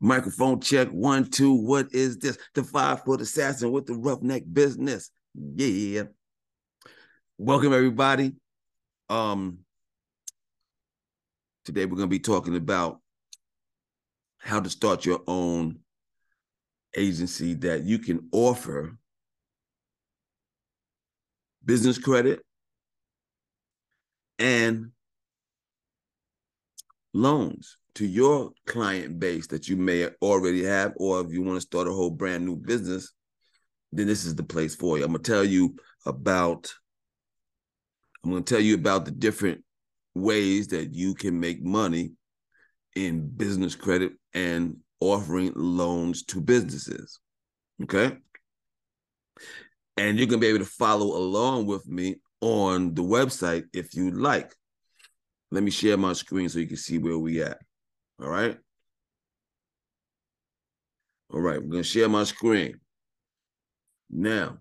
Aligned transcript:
Microphone 0.00 0.60
check 0.60 0.88
one, 0.88 1.28
two. 1.28 1.52
What 1.52 1.92
is 1.92 2.18
this? 2.18 2.38
The 2.54 2.62
five 2.62 3.02
foot 3.04 3.20
assassin 3.20 3.72
with 3.72 3.86
the 3.86 3.94
roughneck 3.94 4.44
business. 4.50 5.10
Yeah. 5.34 6.04
Welcome 7.36 7.72
everybody. 7.72 8.34
Um 9.08 9.58
today 11.64 11.84
we're 11.84 11.96
gonna 11.96 12.06
be 12.06 12.20
talking 12.20 12.56
about 12.56 13.00
how 14.38 14.60
to 14.60 14.70
start 14.70 15.04
your 15.04 15.20
own 15.26 15.80
agency 16.96 17.54
that 17.54 17.82
you 17.82 17.98
can 17.98 18.28
offer 18.32 18.96
business 21.64 21.98
credit 21.98 22.40
and 24.38 24.92
loans 27.12 27.76
to 27.98 28.06
your 28.06 28.52
client 28.64 29.18
base 29.18 29.48
that 29.48 29.66
you 29.66 29.76
may 29.76 30.08
already 30.22 30.62
have, 30.62 30.92
or 30.98 31.20
if 31.20 31.32
you 31.32 31.42
want 31.42 31.56
to 31.56 31.60
start 31.60 31.88
a 31.88 31.92
whole 31.92 32.10
brand 32.12 32.44
new 32.44 32.54
business, 32.54 33.12
then 33.90 34.06
this 34.06 34.24
is 34.24 34.36
the 34.36 34.42
place 34.44 34.76
for 34.76 34.96
you. 34.96 35.04
I'm 35.04 35.10
gonna 35.10 35.24
tell 35.24 35.42
you 35.42 35.74
about 36.06 36.72
I'm 38.22 38.30
gonna 38.30 38.44
tell 38.44 38.60
you 38.60 38.76
about 38.76 39.04
the 39.04 39.10
different 39.10 39.64
ways 40.14 40.68
that 40.68 40.94
you 40.94 41.12
can 41.12 41.40
make 41.40 41.64
money 41.64 42.12
in 42.94 43.28
business 43.30 43.74
credit 43.74 44.12
and 44.32 44.76
offering 45.00 45.52
loans 45.56 46.22
to 46.26 46.40
businesses. 46.40 47.18
Okay. 47.82 48.16
And 49.96 50.18
you're 50.18 50.28
gonna 50.28 50.38
be 50.40 50.46
able 50.46 50.60
to 50.60 50.64
follow 50.64 51.16
along 51.16 51.66
with 51.66 51.84
me 51.88 52.20
on 52.40 52.94
the 52.94 53.02
website 53.02 53.64
if 53.72 53.92
you 53.94 54.12
like. 54.12 54.54
Let 55.50 55.64
me 55.64 55.72
share 55.72 55.96
my 55.96 56.12
screen 56.12 56.48
so 56.48 56.60
you 56.60 56.68
can 56.68 56.76
see 56.76 56.98
where 56.98 57.18
we 57.18 57.42
at. 57.42 57.58
All 58.20 58.28
right. 58.28 58.58
All 61.32 61.40
right, 61.40 61.58
I'm 61.58 61.68
gonna 61.68 61.84
share 61.84 62.08
my 62.08 62.24
screen. 62.24 62.80
Now, 64.10 64.58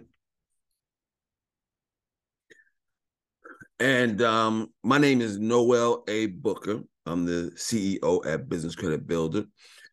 And 3.79 4.21
um, 4.21 4.73
my 4.83 4.97
name 4.97 5.21
is 5.21 5.37
Noel 5.37 6.03
A. 6.07 6.27
Booker. 6.27 6.81
I'm 7.05 7.25
the 7.25 7.51
CEO 7.55 8.25
at 8.25 8.49
Business 8.49 8.75
Credit 8.75 9.07
Builder. 9.07 9.45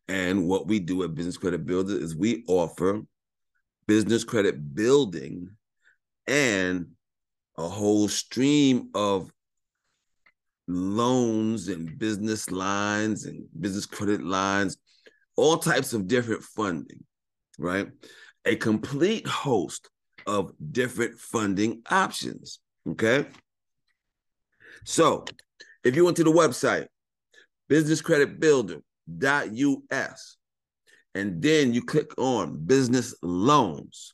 And 0.07 0.47
what 0.47 0.67
we 0.67 0.79
do 0.79 1.03
at 1.03 1.15
Business 1.15 1.37
Credit 1.37 1.65
Builder 1.65 1.97
is 1.97 2.15
we 2.15 2.43
offer 2.47 3.01
business 3.87 4.23
credit 4.23 4.75
building 4.75 5.49
and 6.27 6.87
a 7.57 7.67
whole 7.67 8.07
stream 8.07 8.89
of 8.93 9.31
loans 10.67 11.69
and 11.69 11.97
business 11.97 12.51
lines 12.51 13.25
and 13.25 13.45
business 13.59 13.85
credit 13.85 14.23
lines, 14.23 14.77
all 15.35 15.57
types 15.57 15.93
of 15.93 16.07
different 16.07 16.43
funding, 16.43 17.03
right? 17.57 17.87
A 18.45 18.55
complete 18.55 19.27
host 19.27 19.89
of 20.25 20.53
different 20.71 21.19
funding 21.19 21.81
options. 21.89 22.59
Okay. 22.89 23.25
So 24.83 25.25
if 25.83 25.95
you 25.95 26.05
went 26.05 26.17
to 26.17 26.23
the 26.23 26.31
website, 26.31 26.87
businesscreditbuilder.us, 27.69 30.37
and 31.15 31.41
then 31.41 31.73
you 31.73 31.81
click 31.81 32.11
on 32.17 32.65
business 32.65 33.15
loans, 33.23 34.13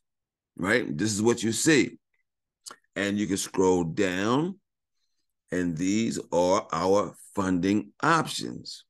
right? 0.56 0.96
This 0.98 1.12
is 1.12 1.22
what 1.22 1.44
you 1.44 1.52
see. 1.52 1.98
And 2.96 3.18
you 3.18 3.28
can 3.28 3.38
scroll 3.38 3.84
down 3.84 4.60
and 5.54 5.78
these 5.78 6.20
are 6.32 6.68
our 6.74 7.14
funding 7.36 7.92
options. 8.02 8.86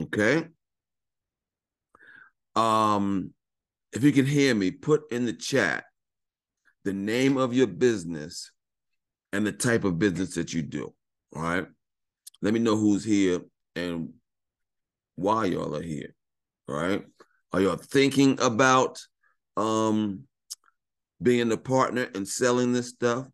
Okay. 0.00 0.48
Um, 2.56 3.32
if 3.92 4.02
you 4.02 4.10
can 4.10 4.26
hear 4.26 4.52
me, 4.52 4.72
put 4.72 5.12
in 5.12 5.26
the 5.26 5.32
chat 5.32 5.84
the 6.84 6.92
name 6.92 7.36
of 7.36 7.54
your 7.54 7.68
business 7.68 8.50
and 9.32 9.46
the 9.46 9.52
type 9.52 9.84
of 9.84 10.00
business 10.00 10.34
that 10.34 10.52
you 10.52 10.62
do. 10.62 10.92
All 11.36 11.42
right. 11.42 11.66
Let 12.42 12.52
me 12.52 12.58
know 12.58 12.76
who's 12.76 13.04
here 13.04 13.40
and 13.76 14.12
why 15.14 15.44
y'all 15.44 15.76
are 15.76 15.82
here. 15.82 16.16
All 16.68 16.74
right. 16.74 17.04
Are 17.52 17.60
y'all 17.60 17.76
thinking 17.76 18.40
about 18.40 18.98
um 19.56 20.24
being 21.22 21.52
a 21.52 21.56
partner 21.56 22.08
and 22.16 22.26
selling 22.26 22.72
this 22.72 22.88
stuff? 22.88 23.28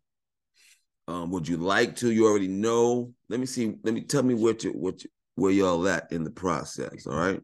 Um, 1.09 1.31
would 1.31 1.47
you 1.47 1.57
like 1.57 1.95
to? 1.97 2.11
You 2.11 2.27
already 2.27 2.47
know. 2.47 3.11
Let 3.29 3.39
me 3.39 3.47
see. 3.47 3.73
Let 3.83 3.95
me 3.95 4.01
tell 4.01 4.21
me 4.21 4.35
what 4.35 4.63
you 4.63 4.69
what 4.73 5.03
you, 5.03 5.09
where 5.33 5.51
y'all 5.51 5.87
at 5.87 6.11
in 6.11 6.23
the 6.23 6.29
process. 6.29 7.07
All 7.07 7.17
right, 7.17 7.41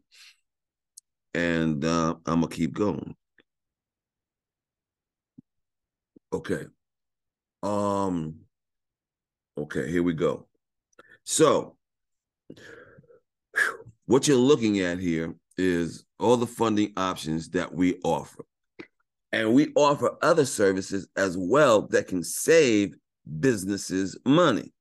and 1.34 1.84
uh, 1.84 2.14
I'm 2.28 2.42
gonna 2.42 2.48
keep 2.48 2.76
going. 2.76 3.16
Okay. 6.32 6.66
Um. 7.64 8.36
Okay. 9.58 9.90
Here 9.90 10.04
we 10.04 10.14
go. 10.14 10.48
So, 11.24 11.76
what 14.06 14.28
you're 14.28 14.38
looking 14.38 14.82
at 14.82 15.00
here 15.00 15.34
is 15.58 16.06
all 16.20 16.38
the 16.38 16.46
funding 16.46 16.94
options 16.98 17.50
that 17.50 17.74
we 17.74 18.00
offer. 18.04 18.46
And 19.32 19.56
we 19.56 19.74
offer 19.76 20.18
other 20.22 20.46
services 20.46 21.08
as 21.18 21.36
well 21.36 21.88
that 21.88 22.08
can 22.08 22.24
save 22.24 22.96
businesses 23.40 24.18
money. 24.26 24.74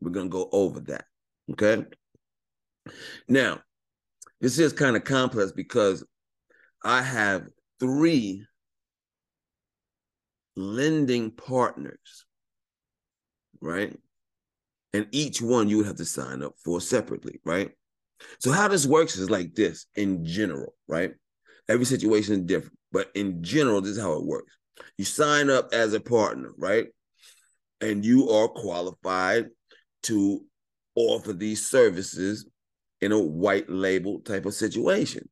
We're 0.00 0.10
going 0.10 0.26
to 0.26 0.32
go 0.32 0.48
over 0.52 0.80
that. 0.80 1.04
Okay. 1.52 1.84
Now, 3.28 3.60
this 4.40 4.58
is 4.58 4.72
kind 4.72 4.96
of 4.96 5.04
complex 5.04 5.52
because 5.52 6.04
I 6.82 7.02
have 7.02 7.48
three 7.80 8.44
lending 10.56 11.30
partners, 11.30 12.26
right? 13.60 13.96
And 14.92 15.08
each 15.10 15.42
one 15.42 15.68
you 15.68 15.78
would 15.78 15.86
have 15.86 15.96
to 15.96 16.04
sign 16.04 16.42
up 16.42 16.54
for 16.62 16.80
separately, 16.80 17.40
right? 17.44 17.70
So, 18.38 18.52
how 18.52 18.68
this 18.68 18.86
works 18.86 19.16
is 19.16 19.30
like 19.30 19.54
this 19.54 19.86
in 19.96 20.24
general, 20.24 20.74
right? 20.86 21.12
Every 21.68 21.84
situation 21.84 22.34
is 22.34 22.40
different, 22.42 22.78
but 22.92 23.10
in 23.14 23.42
general, 23.42 23.80
this 23.80 23.92
is 23.92 24.02
how 24.02 24.12
it 24.12 24.24
works. 24.24 24.56
You 24.98 25.04
sign 25.04 25.50
up 25.50 25.72
as 25.72 25.94
a 25.94 26.00
partner, 26.00 26.50
right? 26.56 26.88
And 27.84 28.04
you 28.04 28.30
are 28.30 28.48
qualified 28.48 29.46
to 30.04 30.42
offer 30.94 31.32
these 31.32 31.66
services 31.66 32.48
in 33.02 33.12
a 33.12 33.18
white 33.18 33.68
label 33.68 34.20
type 34.20 34.46
of 34.46 34.54
situation, 34.54 35.28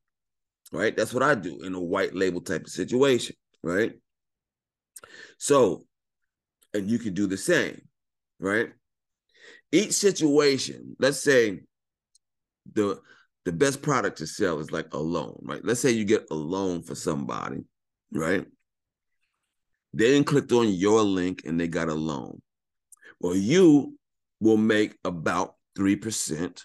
right? 0.71 0.95
That's 0.95 1.15
what 1.15 1.23
I 1.23 1.35
do 1.35 1.63
in 1.63 1.75
a 1.75 1.81
white 1.81 2.15
label 2.15 2.43
type 2.43 2.65
of 2.65 2.71
situation, 2.71 3.37
right? 3.63 3.93
So, 5.39 5.85
and 6.75 6.91
you 6.91 6.99
can 6.99 7.15
do 7.15 7.27
the 7.27 7.39
same, 7.39 7.81
right? 8.39 8.69
Each 9.71 9.93
situation, 9.93 10.97
let's 10.99 11.21
say 11.21 11.61
the 12.75 13.01
the 13.45 13.53
best 13.53 13.83
product 13.83 14.19
to 14.19 14.27
sell 14.27 14.61
is 14.61 14.71
like 14.71 14.93
a 14.93 14.99
loan, 14.99 15.37
right? 15.43 15.65
Let's 15.65 15.81
say 15.81 15.91
you 15.91 16.05
get 16.05 16.27
a 16.31 16.35
loan 16.35 16.83
for 16.83 16.95
somebody, 16.95 17.65
right? 18.13 18.47
They 19.95 20.13
then 20.13 20.25
clicked 20.25 20.53
on 20.53 20.69
your 20.69 21.03
link 21.03 21.43
and 21.45 21.59
they 21.59 21.67
got 21.67 21.89
a 21.89 21.95
loan. 21.95 22.41
Well, 23.23 23.37
you 23.37 23.97
will 24.41 24.57
make 24.57 24.99
about 25.05 25.55
3% 25.79 26.61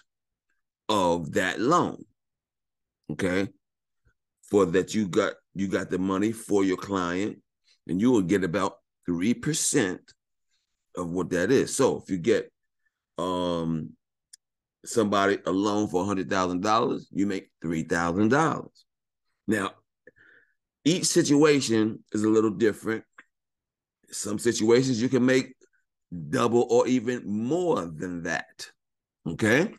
of 0.88 1.32
that 1.32 1.60
loan. 1.60 2.04
Okay. 3.12 3.48
For 4.50 4.66
that 4.66 4.94
you 4.94 5.06
got 5.08 5.34
you 5.54 5.68
got 5.68 5.90
the 5.90 5.98
money 5.98 6.32
for 6.32 6.64
your 6.64 6.76
client, 6.76 7.38
and 7.86 8.00
you 8.00 8.10
will 8.10 8.22
get 8.22 8.44
about 8.44 8.78
3% 9.08 9.98
of 10.96 11.10
what 11.10 11.30
that 11.30 11.50
is. 11.50 11.76
So 11.76 11.98
if 11.98 12.10
you 12.10 12.18
get 12.18 12.50
um 13.18 13.90
somebody 14.84 15.38
a 15.44 15.50
loan 15.50 15.88
for 15.88 16.04
$100,000, 16.04 17.02
you 17.10 17.26
make 17.26 17.50
$3,000. 17.62 18.68
Now, 19.46 19.72
each 20.84 21.04
situation 21.04 22.02
is 22.12 22.24
a 22.24 22.28
little 22.28 22.50
different 22.50 23.04
some 24.10 24.38
situations 24.38 25.00
you 25.00 25.08
can 25.08 25.24
make 25.24 25.54
double 26.30 26.66
or 26.70 26.86
even 26.86 27.22
more 27.26 27.86
than 27.86 28.22
that. 28.22 28.70
Okay. 29.26 29.72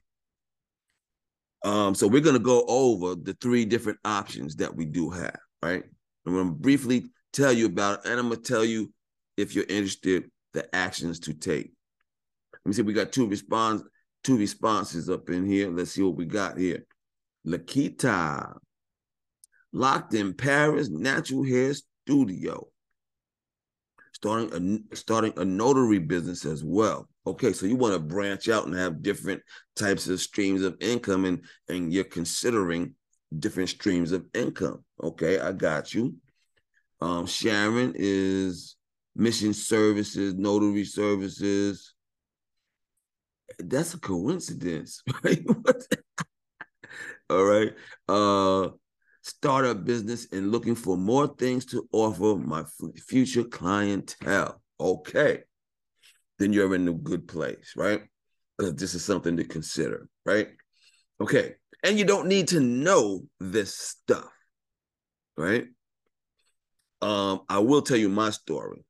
Um, 1.64 1.94
so 1.94 2.08
we're 2.08 2.22
gonna 2.22 2.40
go 2.40 2.64
over 2.68 3.16
the 3.16 3.34
three 3.42 3.66
different 3.66 4.00
options 4.06 4.56
that 4.58 4.74
we 4.74 4.86
do 4.86 5.10
have, 5.10 5.40
right? 5.62 5.84
I'm 6.26 6.34
gonna 6.34 6.52
briefly 6.52 7.12
tell 7.34 7.52
you 7.52 7.66
about 7.66 8.00
it, 8.00 8.12
and 8.12 8.20
I'm 8.20 8.30
gonna 8.30 8.42
tell 8.42 8.64
you 8.64 8.94
if 9.38 9.56
you're 9.56 9.66
interested, 9.66 10.30
the 10.54 10.74
actions 10.74 11.20
to 11.22 11.34
take. 11.34 11.72
Let 12.54 12.70
me 12.70 12.74
see, 12.74 12.82
we 12.82 12.94
got 12.94 13.12
two 13.12 13.28
response, 13.28 13.84
two 14.24 14.38
responses 14.38 15.10
up 15.10 15.30
in 15.30 15.46
here. 15.46 15.70
Let's 15.70 15.92
see 15.92 16.02
what 16.02 16.16
we 16.16 16.26
got 16.26 16.58
here. 16.58 16.86
Lakita, 17.46 18.58
locked 19.72 20.14
in 20.14 20.34
Paris 20.34 20.90
Natural 20.90 21.44
Hair 21.44 21.74
Studio, 22.06 22.68
starting 24.22 24.84
a 24.92 24.96
starting 24.96 25.34
a 25.38 25.46
notary 25.46 26.00
business 26.00 26.46
as 26.46 26.64
well. 26.64 27.08
Okay, 27.26 27.54
so 27.54 27.66
you 27.66 27.76
want 27.76 27.94
to 27.94 28.00
branch 28.00 28.50
out 28.50 28.66
and 28.66 28.76
have 28.76 29.02
different 29.02 29.42
types 29.76 30.08
of 30.08 30.20
streams 30.20 30.62
of 30.62 30.76
income, 30.82 31.26
and 31.26 31.44
and 31.70 31.94
you're 31.94 32.04
considering 32.04 32.96
different 33.38 33.70
streams 33.70 34.12
of 34.12 34.26
income. 34.34 34.84
Okay, 35.02 35.40
I 35.40 35.54
got 35.54 35.94
you. 35.94 36.16
Um, 37.02 37.26
Sharon 37.26 37.94
is 37.96 38.76
mission 39.16 39.54
services, 39.54 40.34
notary 40.36 40.84
services. 40.84 41.94
That's 43.60 43.94
a 43.94 44.00
coincidence, 44.00 45.02
right? 45.24 45.46
All 47.30 47.46
right. 47.46 47.74
Uh 48.08 48.70
start 49.30 49.66
a 49.66 49.76
business 49.76 50.28
and 50.32 50.52
looking 50.52 50.76
for 50.76 50.98
more 50.98 51.28
things 51.28 51.66
to 51.68 51.88
offer 51.92 52.36
my 52.36 52.64
future 53.08 53.44
clientele. 53.44 54.62
Okay. 54.80 55.44
Then 56.38 56.54
you're 56.54 56.74
in 56.76 56.88
a 56.88 56.94
good 56.94 57.28
place, 57.28 57.74
right? 57.76 58.02
Because 58.58 58.76
this 58.76 58.94
is 58.94 59.04
something 59.04 59.38
to 59.38 59.44
consider, 59.44 60.08
right? 60.26 60.50
Okay. 61.22 61.56
And 61.84 61.98
you 61.98 62.06
don't 62.06 62.28
need 62.28 62.50
to 62.50 62.60
know 62.60 63.22
this 63.40 63.76
stuff, 63.76 64.32
right? 65.38 65.66
Um, 67.02 67.42
I 67.48 67.60
will 67.60 67.82
tell 67.82 67.98
you 67.98 68.10
my 68.10 68.32
story. 68.32 68.84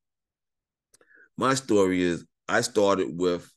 My 1.38 1.54
story 1.54 2.02
is 2.02 2.26
I 2.48 2.62
started 2.62 3.18
with 3.18 3.52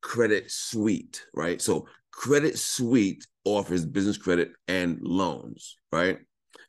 Credit 0.00 0.50
Suite, 0.50 1.24
right? 1.34 1.60
So 1.60 1.86
Credit 2.14 2.56
Suite 2.56 3.26
offers 3.44 3.84
business 3.84 4.16
credit 4.16 4.52
and 4.68 5.00
loans, 5.02 5.76
right? 5.92 6.18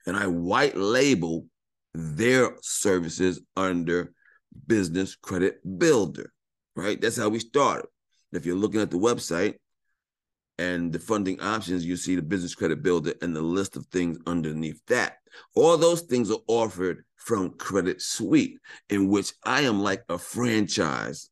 And 0.08 0.18
I 0.18 0.28
white 0.28 0.76
label 0.76 1.46
their 1.94 2.58
services 2.62 3.40
under 3.56 4.12
Business 4.68 5.16
Credit 5.16 5.60
Builder, 5.78 6.34
right? 6.76 7.00
That's 7.00 7.18
how 7.18 7.30
we 7.30 7.40
started. 7.40 7.88
If 8.34 8.46
you're 8.46 8.56
looking 8.56 8.82
at 8.82 8.90
the 8.90 8.98
website 8.98 9.56
and 10.58 10.92
the 10.92 11.00
funding 11.00 11.40
options, 11.40 11.86
you 11.86 11.96
see 11.96 12.16
the 12.16 12.22
Business 12.22 12.56
Credit 12.56 12.82
Builder 12.82 13.14
and 13.22 13.36
the 13.36 13.42
list 13.42 13.78
of 13.78 13.86
things 13.86 14.18
underneath 14.26 14.82
that. 14.88 15.18
All 15.56 15.78
those 15.78 16.02
things 16.02 16.32
are 16.32 16.40
offered 16.48 17.06
from 17.18 17.52
Credit 17.52 18.02
Suite, 18.02 18.58
in 18.90 19.10
which 19.10 19.32
I 19.46 19.62
am 19.62 19.80
like 19.80 20.04
a 20.10 20.18
franchise 20.18 21.30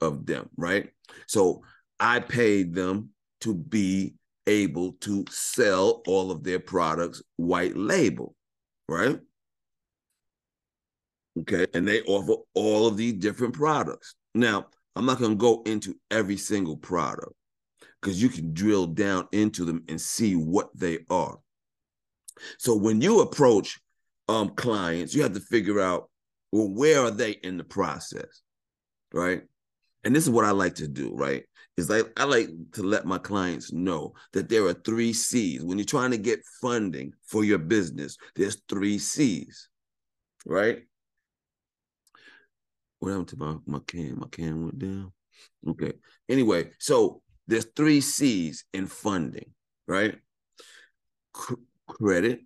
of 0.00 0.26
them, 0.26 0.50
right? 0.56 0.90
So 1.26 1.62
I 1.98 2.20
paid 2.20 2.74
them 2.74 3.10
to 3.46 3.54
be 3.54 4.12
able 4.48 4.92
to 4.94 5.24
sell 5.30 6.02
all 6.08 6.32
of 6.32 6.42
their 6.42 6.58
products 6.58 7.22
white 7.36 7.76
label, 7.76 8.34
right? 8.88 9.20
Okay, 11.38 11.66
and 11.72 11.86
they 11.86 12.02
offer 12.02 12.42
all 12.54 12.88
of 12.88 12.96
these 12.96 13.12
different 13.12 13.54
products. 13.54 14.16
Now, 14.34 14.66
I'm 14.96 15.06
not 15.06 15.20
going 15.20 15.30
to 15.32 15.36
go 15.36 15.62
into 15.64 15.94
every 16.10 16.36
single 16.36 16.76
product 16.76 17.32
because 18.02 18.20
you 18.20 18.28
can 18.28 18.52
drill 18.52 18.86
down 18.86 19.28
into 19.30 19.64
them 19.64 19.84
and 19.88 20.00
see 20.00 20.34
what 20.34 20.70
they 20.74 20.98
are. 21.08 21.38
So 22.58 22.74
when 22.74 23.00
you 23.00 23.20
approach 23.20 23.78
um, 24.28 24.50
clients, 24.50 25.14
you 25.14 25.22
have 25.22 25.34
to 25.34 25.40
figure 25.40 25.80
out 25.80 26.10
well, 26.50 26.68
where 26.68 27.00
are 27.00 27.10
they 27.12 27.32
in 27.32 27.58
the 27.58 27.64
process, 27.64 28.42
right? 29.12 29.42
And 30.06 30.14
this 30.14 30.22
is 30.22 30.30
what 30.30 30.44
I 30.44 30.52
like 30.52 30.76
to 30.76 30.86
do, 30.86 31.12
right? 31.16 31.42
Is 31.76 31.90
like 31.90 32.12
I 32.16 32.22
like 32.22 32.48
to 32.74 32.84
let 32.84 33.06
my 33.06 33.18
clients 33.18 33.72
know 33.72 34.14
that 34.34 34.48
there 34.48 34.64
are 34.66 34.72
three 34.72 35.12
C's. 35.12 35.64
When 35.64 35.78
you're 35.78 35.84
trying 35.84 36.12
to 36.12 36.16
get 36.16 36.46
funding 36.62 37.12
for 37.26 37.42
your 37.42 37.58
business, 37.58 38.16
there's 38.36 38.62
three 38.68 38.98
C's, 38.98 39.68
right? 40.46 40.84
What 43.00 43.08
happened 43.10 43.28
to 43.28 43.36
my, 43.36 43.56
my 43.66 43.80
can? 43.84 44.20
My 44.20 44.28
cam 44.28 44.62
went 44.62 44.78
down. 44.78 45.12
Okay. 45.70 45.94
Anyway, 46.28 46.70
so 46.78 47.20
there's 47.48 47.66
three 47.74 48.00
C's 48.00 48.64
in 48.72 48.86
funding, 48.86 49.50
right? 49.88 50.20
C- 51.36 51.56
credit, 51.88 52.42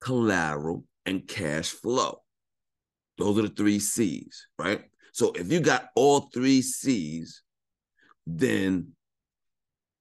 collateral, 0.00 0.82
and 1.06 1.28
cash 1.28 1.70
flow. 1.70 2.22
Those 3.18 3.38
are 3.38 3.42
the 3.42 3.50
three 3.50 3.78
C's, 3.78 4.48
right? 4.58 4.82
So 5.12 5.32
if 5.32 5.50
you 5.52 5.60
got 5.60 5.88
all 5.94 6.28
three 6.32 6.62
C's, 6.62 7.42
then 8.26 8.92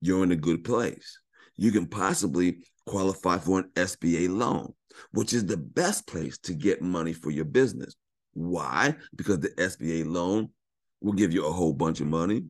you're 0.02 0.24
in 0.24 0.32
a 0.32 0.38
good 0.38 0.64
place. 0.64 1.20
You 1.56 1.72
can 1.72 1.88
possibly 1.88 2.66
qualify 2.86 3.38
for 3.38 3.60
an 3.60 3.72
SBA 3.76 4.30
loan, 4.30 4.74
which 5.12 5.34
is 5.34 5.46
the 5.46 5.58
best 5.58 6.08
place 6.08 6.38
to 6.40 6.54
get 6.54 6.82
money 6.82 7.14
for 7.14 7.32
your 7.32 7.46
business. 7.46 7.96
Why? 8.34 8.96
Because 9.16 9.40
the 9.40 9.50
SBA 9.50 10.06
loan 10.06 10.50
will 11.02 11.14
give 11.14 11.34
you 11.34 11.46
a 11.46 11.52
whole 11.52 11.74
bunch 11.74 12.00
of 12.02 12.08
money. 12.08 12.44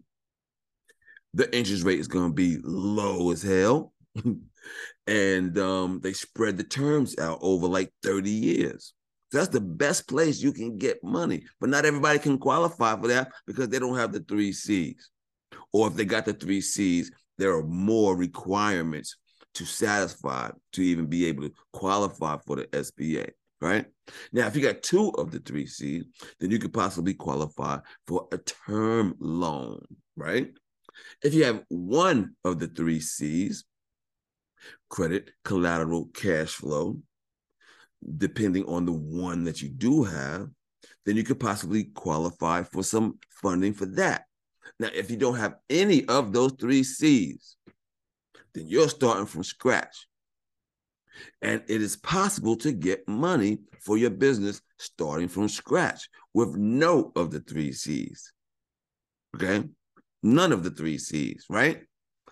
The 1.33 1.55
interest 1.55 1.83
rate 1.83 1.99
is 1.99 2.07
going 2.07 2.29
to 2.29 2.33
be 2.33 2.57
low 2.63 3.31
as 3.31 3.41
hell. 3.41 3.93
and 5.07 5.57
um, 5.57 5.99
they 6.01 6.13
spread 6.13 6.57
the 6.57 6.63
terms 6.63 7.17
out 7.19 7.39
over 7.41 7.67
like 7.67 7.91
30 8.03 8.29
years. 8.29 8.93
That's 9.31 9.49
the 9.49 9.61
best 9.61 10.07
place 10.07 10.41
you 10.41 10.53
can 10.53 10.77
get 10.77 11.03
money. 11.03 11.43
But 11.59 11.69
not 11.69 11.85
everybody 11.85 12.19
can 12.19 12.37
qualify 12.37 12.99
for 12.99 13.07
that 13.07 13.31
because 13.45 13.69
they 13.69 13.79
don't 13.79 13.97
have 13.97 14.13
the 14.13 14.21
three 14.21 14.53
C's. 14.53 15.09
Or 15.73 15.87
if 15.87 15.95
they 15.95 16.05
got 16.05 16.25
the 16.25 16.33
three 16.33 16.61
C's, 16.61 17.11
there 17.37 17.53
are 17.55 17.63
more 17.63 18.15
requirements 18.15 19.17
to 19.55 19.65
satisfy 19.65 20.49
to 20.73 20.81
even 20.81 21.07
be 21.07 21.25
able 21.25 21.43
to 21.43 21.53
qualify 21.73 22.37
for 22.45 22.57
the 22.57 22.65
SBA, 22.67 23.31
right? 23.59 23.85
Now, 24.31 24.47
if 24.47 24.55
you 24.55 24.61
got 24.61 24.83
two 24.83 25.09
of 25.11 25.31
the 25.31 25.39
three 25.39 25.65
C's, 25.65 26.05
then 26.39 26.51
you 26.51 26.59
could 26.59 26.73
possibly 26.73 27.13
qualify 27.13 27.79
for 28.07 28.27
a 28.31 28.37
term 28.37 29.15
loan, 29.19 29.83
right? 30.15 30.51
If 31.23 31.33
you 31.33 31.43
have 31.45 31.63
one 31.69 32.35
of 32.43 32.59
the 32.59 32.67
three 32.67 32.99
C's, 32.99 33.65
credit, 34.89 35.31
collateral, 35.43 36.09
cash 36.13 36.49
flow, 36.49 36.99
depending 38.17 38.65
on 38.65 38.85
the 38.85 38.93
one 38.93 39.43
that 39.45 39.61
you 39.61 39.69
do 39.69 40.03
have, 40.03 40.49
then 41.05 41.15
you 41.15 41.23
could 41.23 41.39
possibly 41.39 41.85
qualify 41.85 42.63
for 42.63 42.83
some 42.83 43.17
funding 43.41 43.73
for 43.73 43.85
that. 43.85 44.25
Now, 44.79 44.89
if 44.93 45.09
you 45.09 45.17
don't 45.17 45.37
have 45.37 45.55
any 45.69 46.05
of 46.05 46.33
those 46.33 46.53
three 46.53 46.83
C's, 46.83 47.55
then 48.53 48.67
you're 48.67 48.89
starting 48.89 49.25
from 49.25 49.43
scratch. 49.43 50.07
And 51.41 51.63
it 51.67 51.81
is 51.81 51.95
possible 51.95 52.55
to 52.57 52.71
get 52.71 53.07
money 53.07 53.59
for 53.79 53.97
your 53.97 54.11
business 54.11 54.61
starting 54.77 55.27
from 55.27 55.49
scratch 55.49 56.09
with 56.33 56.55
no 56.55 57.11
of 57.15 57.31
the 57.31 57.39
three 57.39 57.71
C's. 57.71 58.31
Okay? 59.35 59.63
None 60.21 60.51
of 60.51 60.63
the 60.63 60.71
three 60.71 60.97
C's, 60.97 61.45
right? 61.49 61.81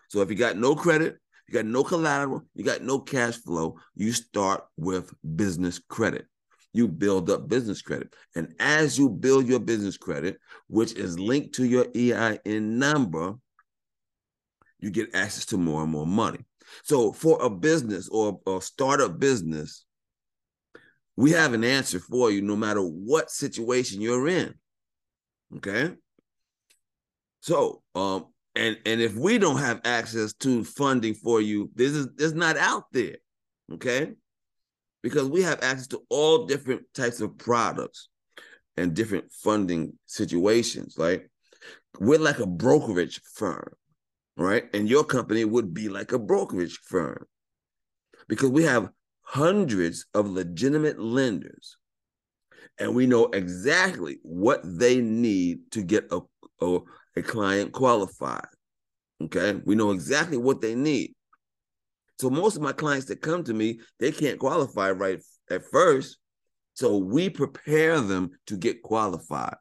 So 0.09 0.21
if 0.21 0.29
you 0.29 0.35
got 0.35 0.57
no 0.57 0.75
credit, 0.75 1.17
you 1.47 1.53
got 1.53 1.65
no 1.65 1.83
collateral, 1.83 2.43
you 2.55 2.63
got 2.63 2.81
no 2.81 2.99
cash 2.99 3.35
flow, 3.35 3.77
you 3.95 4.11
start 4.11 4.65
with 4.77 5.13
business 5.35 5.79
credit. 5.79 6.25
You 6.73 6.87
build 6.87 7.29
up 7.29 7.47
business 7.47 7.81
credit. 7.81 8.13
And 8.35 8.53
as 8.59 8.97
you 8.97 9.09
build 9.09 9.47
your 9.47 9.59
business 9.59 9.95
credit, 9.95 10.39
which 10.67 10.93
is 10.93 11.17
linked 11.17 11.55
to 11.55 11.65
your 11.65 11.85
EIN 11.95 12.77
number, 12.77 13.35
you 14.79 14.89
get 14.89 15.15
access 15.15 15.45
to 15.47 15.57
more 15.57 15.83
and 15.83 15.91
more 15.91 16.05
money. 16.05 16.39
So 16.83 17.13
for 17.13 17.41
a 17.41 17.49
business 17.49 18.09
or 18.09 18.39
a 18.45 18.59
startup 18.59 19.19
business, 19.19 19.85
we 21.15 21.31
have 21.31 21.53
an 21.53 21.63
answer 21.63 21.99
for 21.99 22.29
you 22.29 22.41
no 22.41 22.55
matter 22.55 22.81
what 22.81 23.31
situation 23.31 24.01
you're 24.01 24.27
in. 24.27 24.53
Okay. 25.57 25.93
So 27.39 27.83
um, 27.93 28.25
and 28.55 28.77
and 28.85 29.01
if 29.01 29.15
we 29.15 29.37
don't 29.37 29.59
have 29.59 29.81
access 29.85 30.33
to 30.33 30.63
funding 30.63 31.13
for 31.13 31.41
you 31.41 31.69
this 31.75 31.91
is 31.91 32.07
it's 32.17 32.33
not 32.33 32.57
out 32.57 32.85
there 32.91 33.17
okay? 33.73 34.11
Because 35.01 35.29
we 35.29 35.41
have 35.43 35.61
access 35.61 35.87
to 35.87 36.01
all 36.09 36.45
different 36.45 36.81
types 36.93 37.21
of 37.21 37.37
products 37.37 38.09
and 38.77 38.93
different 38.93 39.31
funding 39.31 39.93
situations 40.05 40.95
right? 40.97 41.23
We're 41.99 42.19
like 42.19 42.39
a 42.39 42.47
brokerage 42.47 43.21
firm 43.33 43.73
right? 44.37 44.65
And 44.73 44.89
your 44.89 45.03
company 45.03 45.45
would 45.45 45.73
be 45.73 45.89
like 45.89 46.11
a 46.11 46.19
brokerage 46.19 46.79
firm 46.83 47.25
because 48.27 48.49
we 48.49 48.63
have 48.63 48.89
hundreds 49.21 50.05
of 50.13 50.29
legitimate 50.29 50.99
lenders 50.99 51.77
and 52.77 52.93
we 52.93 53.07
know 53.07 53.25
exactly 53.27 54.19
what 54.23 54.61
they 54.63 54.99
need 54.99 55.59
to 55.71 55.81
get 55.81 56.11
a, 56.11 56.19
a, 56.61 56.79
a 57.15 57.21
client 57.21 57.71
qualified. 57.71 58.45
Okay, 59.23 59.59
we 59.65 59.75
know 59.75 59.91
exactly 59.91 60.37
what 60.37 60.61
they 60.61 60.75
need. 60.75 61.13
So 62.19 62.29
most 62.29 62.55
of 62.55 62.61
my 62.61 62.71
clients 62.71 63.07
that 63.07 63.21
come 63.21 63.43
to 63.43 63.53
me, 63.53 63.79
they 63.99 64.11
can't 64.11 64.39
qualify 64.39 64.91
right 64.91 65.19
at 65.49 65.63
first. 65.71 66.17
So 66.73 66.97
we 66.97 67.29
prepare 67.29 68.01
them 68.01 68.31
to 68.47 68.57
get 68.57 68.81
qualified 68.81 69.55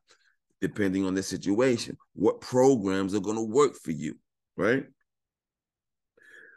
depending 0.60 1.04
on 1.04 1.14
the 1.14 1.22
situation. 1.22 1.96
What 2.14 2.40
programs 2.40 3.14
are 3.14 3.20
going 3.20 3.36
to 3.36 3.42
work 3.42 3.74
for 3.82 3.90
you, 3.90 4.16
right? 4.56 4.84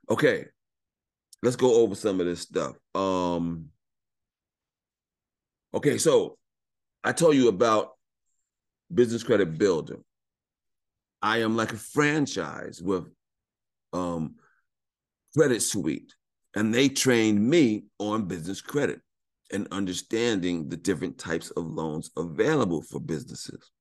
Okay. 0.09 0.45
Let's 1.43 1.55
go 1.55 1.81
over 1.81 1.93
some 1.93 2.19
of 2.19 2.25
this 2.25 2.41
stuff. 2.41 2.75
Um 2.95 3.69
Okay, 5.73 5.97
so 5.97 6.37
I 7.03 7.11
told 7.11 7.35
you 7.35 7.49
about 7.49 7.91
Business 8.93 9.23
Credit 9.23 9.57
Builder. 9.57 9.97
I 11.21 11.39
am 11.39 11.55
like 11.55 11.73
a 11.73 11.77
franchise 11.77 12.81
with 12.81 13.05
um, 13.93 14.35
Credit 15.35 15.61
Suite, 15.61 16.13
and 16.55 16.73
they 16.73 16.89
trained 16.89 17.47
me 17.47 17.85
on 17.99 18.25
business 18.25 18.61
credit 18.61 19.01
and 19.51 19.67
understanding 19.71 20.69
the 20.69 20.77
different 20.77 21.17
types 21.17 21.51
of 21.51 21.65
loans 21.65 22.11
available 22.17 22.81
for 22.81 22.99
businesses. 22.99 23.71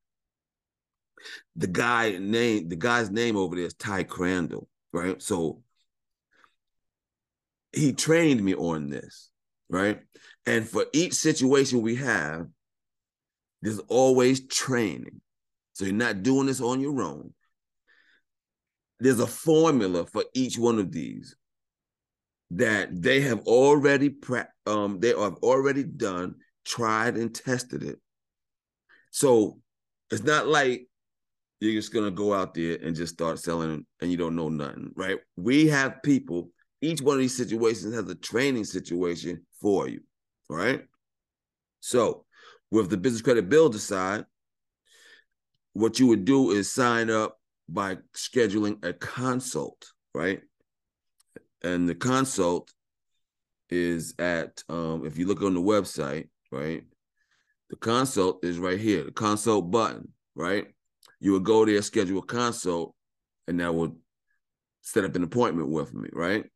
The 1.57 1.67
guy 1.67 2.19
name, 2.19 2.69
the 2.69 2.77
guy's 2.77 3.11
name 3.11 3.37
over 3.37 3.57
there 3.57 3.65
is 3.65 3.75
Ty 3.75 4.05
Crandall, 4.05 4.69
right? 4.93 5.21
So 5.21 5.63
he 7.73 7.93
trained 7.93 8.43
me 8.43 8.55
on 8.55 8.91
this, 8.91 9.31
right? 9.69 10.01
And 10.47 10.69
for 10.69 10.87
each 10.93 11.15
situation 11.15 11.83
we 11.83 11.97
have, 11.97 12.47
there's 13.63 13.81
always 13.89 14.47
training. 14.47 15.21
So 15.77 15.85
you're 15.85 15.93
not 15.93 16.23
doing 16.23 16.47
this 16.47 16.63
on 16.63 16.81
your 16.81 17.03
own. 17.03 17.35
There's 18.99 19.21
a 19.21 19.27
formula 19.27 20.07
for 20.07 20.25
each 20.33 20.57
one 20.57 20.79
of 20.79 20.91
these 20.91 21.37
that 22.53 23.03
they 23.03 23.21
have 23.21 23.41
already 23.41 24.09
pre- 24.09 24.45
um 24.65 25.01
they 25.01 25.09
have 25.09 25.35
already 25.43 25.85
done, 25.85 26.37
tried 26.65 27.19
and 27.19 27.35
tested 27.35 27.83
it. 27.83 28.01
So 29.11 29.61
it's 30.11 30.23
not 30.23 30.47
like 30.49 30.89
you're 31.61 31.75
just 31.75 31.93
gonna 31.93 32.11
go 32.11 32.33
out 32.33 32.55
there 32.55 32.79
and 32.83 32.97
just 32.97 33.13
start 33.13 33.39
selling 33.39 33.85
and 34.01 34.11
you 34.11 34.17
don't 34.17 34.35
know 34.35 34.49
nothing, 34.49 34.93
right? 34.97 35.19
We 35.37 35.67
have 35.67 36.03
people, 36.03 36.53
each 36.81 37.03
one 37.03 37.17
of 37.17 37.21
these 37.21 37.37
situations 37.37 37.95
has 37.95 38.09
a 38.09 38.15
training 38.15 38.65
situation 38.65 39.45
for 39.61 39.89
you. 39.89 40.01
Right. 40.49 40.85
So 41.81 42.25
with 42.71 42.89
the 42.89 42.97
business 42.97 43.21
credit 43.21 43.51
builder 43.51 43.79
side, 43.79 44.25
what 45.77 45.99
you 45.99 46.07
would 46.07 46.25
do 46.25 46.53
is 46.53 46.73
sign 46.73 47.11
up 47.11 47.39
by 47.69 47.99
scheduling 48.15 48.83
a 48.85 48.93
consult, 48.95 49.93
right? 50.15 50.41
And 51.63 51.89
the 51.89 51.95
consult 51.95 52.73
is 53.69 54.15
at 54.19 54.63
um, 54.69 55.05
if 55.05 55.19
you 55.19 55.27
look 55.27 55.43
on 55.43 55.55
the 55.55 55.61
website, 55.61 56.29
right? 56.51 56.85
The 57.69 57.77
consult 57.77 58.45
is 58.45 58.59
right 58.59 58.81
here, 58.81 59.05
the 59.05 59.11
consult 59.11 59.71
button, 59.71 60.13
right? 60.35 60.69
You 61.21 61.33
would 61.33 61.45
go 61.45 61.67
there, 61.67 61.83
schedule 61.83 62.21
a 62.21 62.23
consult, 62.23 62.95
and 63.47 63.61
that 63.61 63.75
would 63.75 63.95
set 64.83 65.05
up 65.05 65.15
an 65.17 65.25
appointment 65.25 65.69
with 65.69 65.93
me, 65.93 66.09
right? 66.13 66.47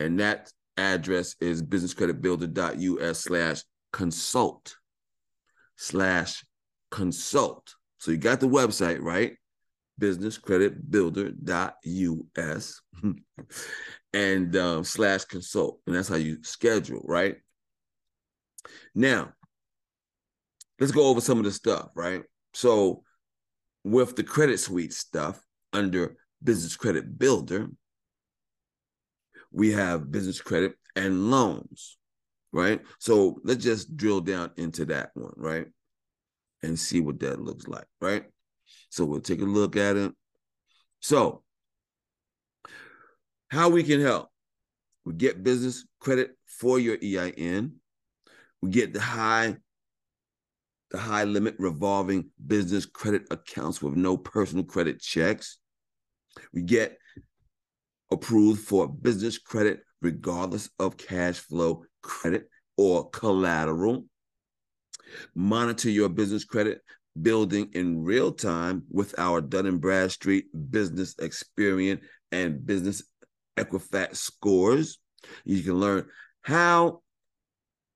And 0.00 0.18
that 0.18 0.50
address 0.76 1.36
is 1.40 1.62
businesscreditbuilder.us 1.62 3.20
slash 3.20 3.62
consult 3.92 4.76
slash 5.76 6.44
consult. 6.90 7.74
So 8.00 8.10
you 8.10 8.16
got 8.16 8.40
the 8.40 8.48
website, 8.48 9.00
right? 9.00 9.36
businesscreditbuilder.us 10.00 12.80
and 14.12 14.56
um, 14.56 14.82
slash 14.84 15.24
consult. 15.26 15.80
And 15.86 15.94
that's 15.94 16.08
how 16.08 16.16
you 16.16 16.38
schedule, 16.42 17.02
right? 17.04 17.36
Now, 18.94 19.32
let's 20.78 20.92
go 20.92 21.06
over 21.06 21.20
some 21.20 21.38
of 21.38 21.44
the 21.44 21.52
stuff, 21.52 21.90
right? 21.94 22.22
So 22.54 23.02
with 23.84 24.16
the 24.16 24.24
credit 24.24 24.58
suite 24.58 24.92
stuff 24.92 25.40
under 25.72 26.16
business 26.42 26.76
credit 26.76 27.16
builder, 27.18 27.68
we 29.52 29.72
have 29.72 30.10
business 30.10 30.40
credit 30.40 30.74
and 30.96 31.30
loans, 31.30 31.98
right? 32.52 32.80
So 32.98 33.40
let's 33.44 33.62
just 33.62 33.96
drill 33.96 34.20
down 34.20 34.50
into 34.56 34.86
that 34.86 35.10
one, 35.14 35.34
right? 35.36 35.68
And 36.62 36.78
see 36.78 37.00
what 37.00 37.20
that 37.20 37.40
looks 37.40 37.66
like, 37.66 37.86
right? 38.00 38.24
So 38.90 39.04
we'll 39.04 39.20
take 39.20 39.40
a 39.40 39.44
look 39.44 39.76
at 39.76 39.96
it. 39.96 40.12
So, 41.00 41.42
how 43.48 43.70
we 43.70 43.82
can 43.82 44.00
help? 44.00 44.28
We 45.04 45.14
get 45.14 45.42
business 45.42 45.86
credit 45.98 46.36
for 46.46 46.78
your 46.78 46.98
EIN. 47.02 47.76
We 48.60 48.70
get 48.70 48.92
the 48.92 49.00
high 49.00 49.56
the 50.90 50.98
high 50.98 51.24
limit 51.24 51.54
revolving 51.58 52.30
business 52.44 52.84
credit 52.84 53.22
accounts 53.30 53.80
with 53.80 53.94
no 53.94 54.16
personal 54.16 54.64
credit 54.64 55.00
checks. 55.00 55.58
We 56.52 56.62
get 56.62 56.98
approved 58.10 58.60
for 58.60 58.88
business 58.88 59.38
credit 59.38 59.80
regardless 60.02 60.68
of 60.78 60.96
cash 60.96 61.38
flow 61.38 61.84
credit 62.02 62.48
or 62.76 63.08
collateral. 63.10 64.06
Monitor 65.34 65.90
your 65.90 66.08
business 66.08 66.44
credit 66.44 66.80
building 67.20 67.70
in 67.72 68.02
real 68.02 68.32
time 68.32 68.84
with 68.90 69.18
our 69.18 69.40
Dun 69.40 69.78
& 69.78 69.80
Bradstreet 69.80 70.46
business 70.70 71.14
Experian 71.16 72.00
and 72.32 72.64
business 72.64 73.02
Equifax 73.56 74.16
scores. 74.16 74.98
You 75.44 75.62
can 75.62 75.74
learn 75.74 76.06
how 76.42 77.02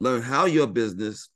learn 0.00 0.22
how 0.22 0.44
your 0.44 0.66
business 0.66 1.28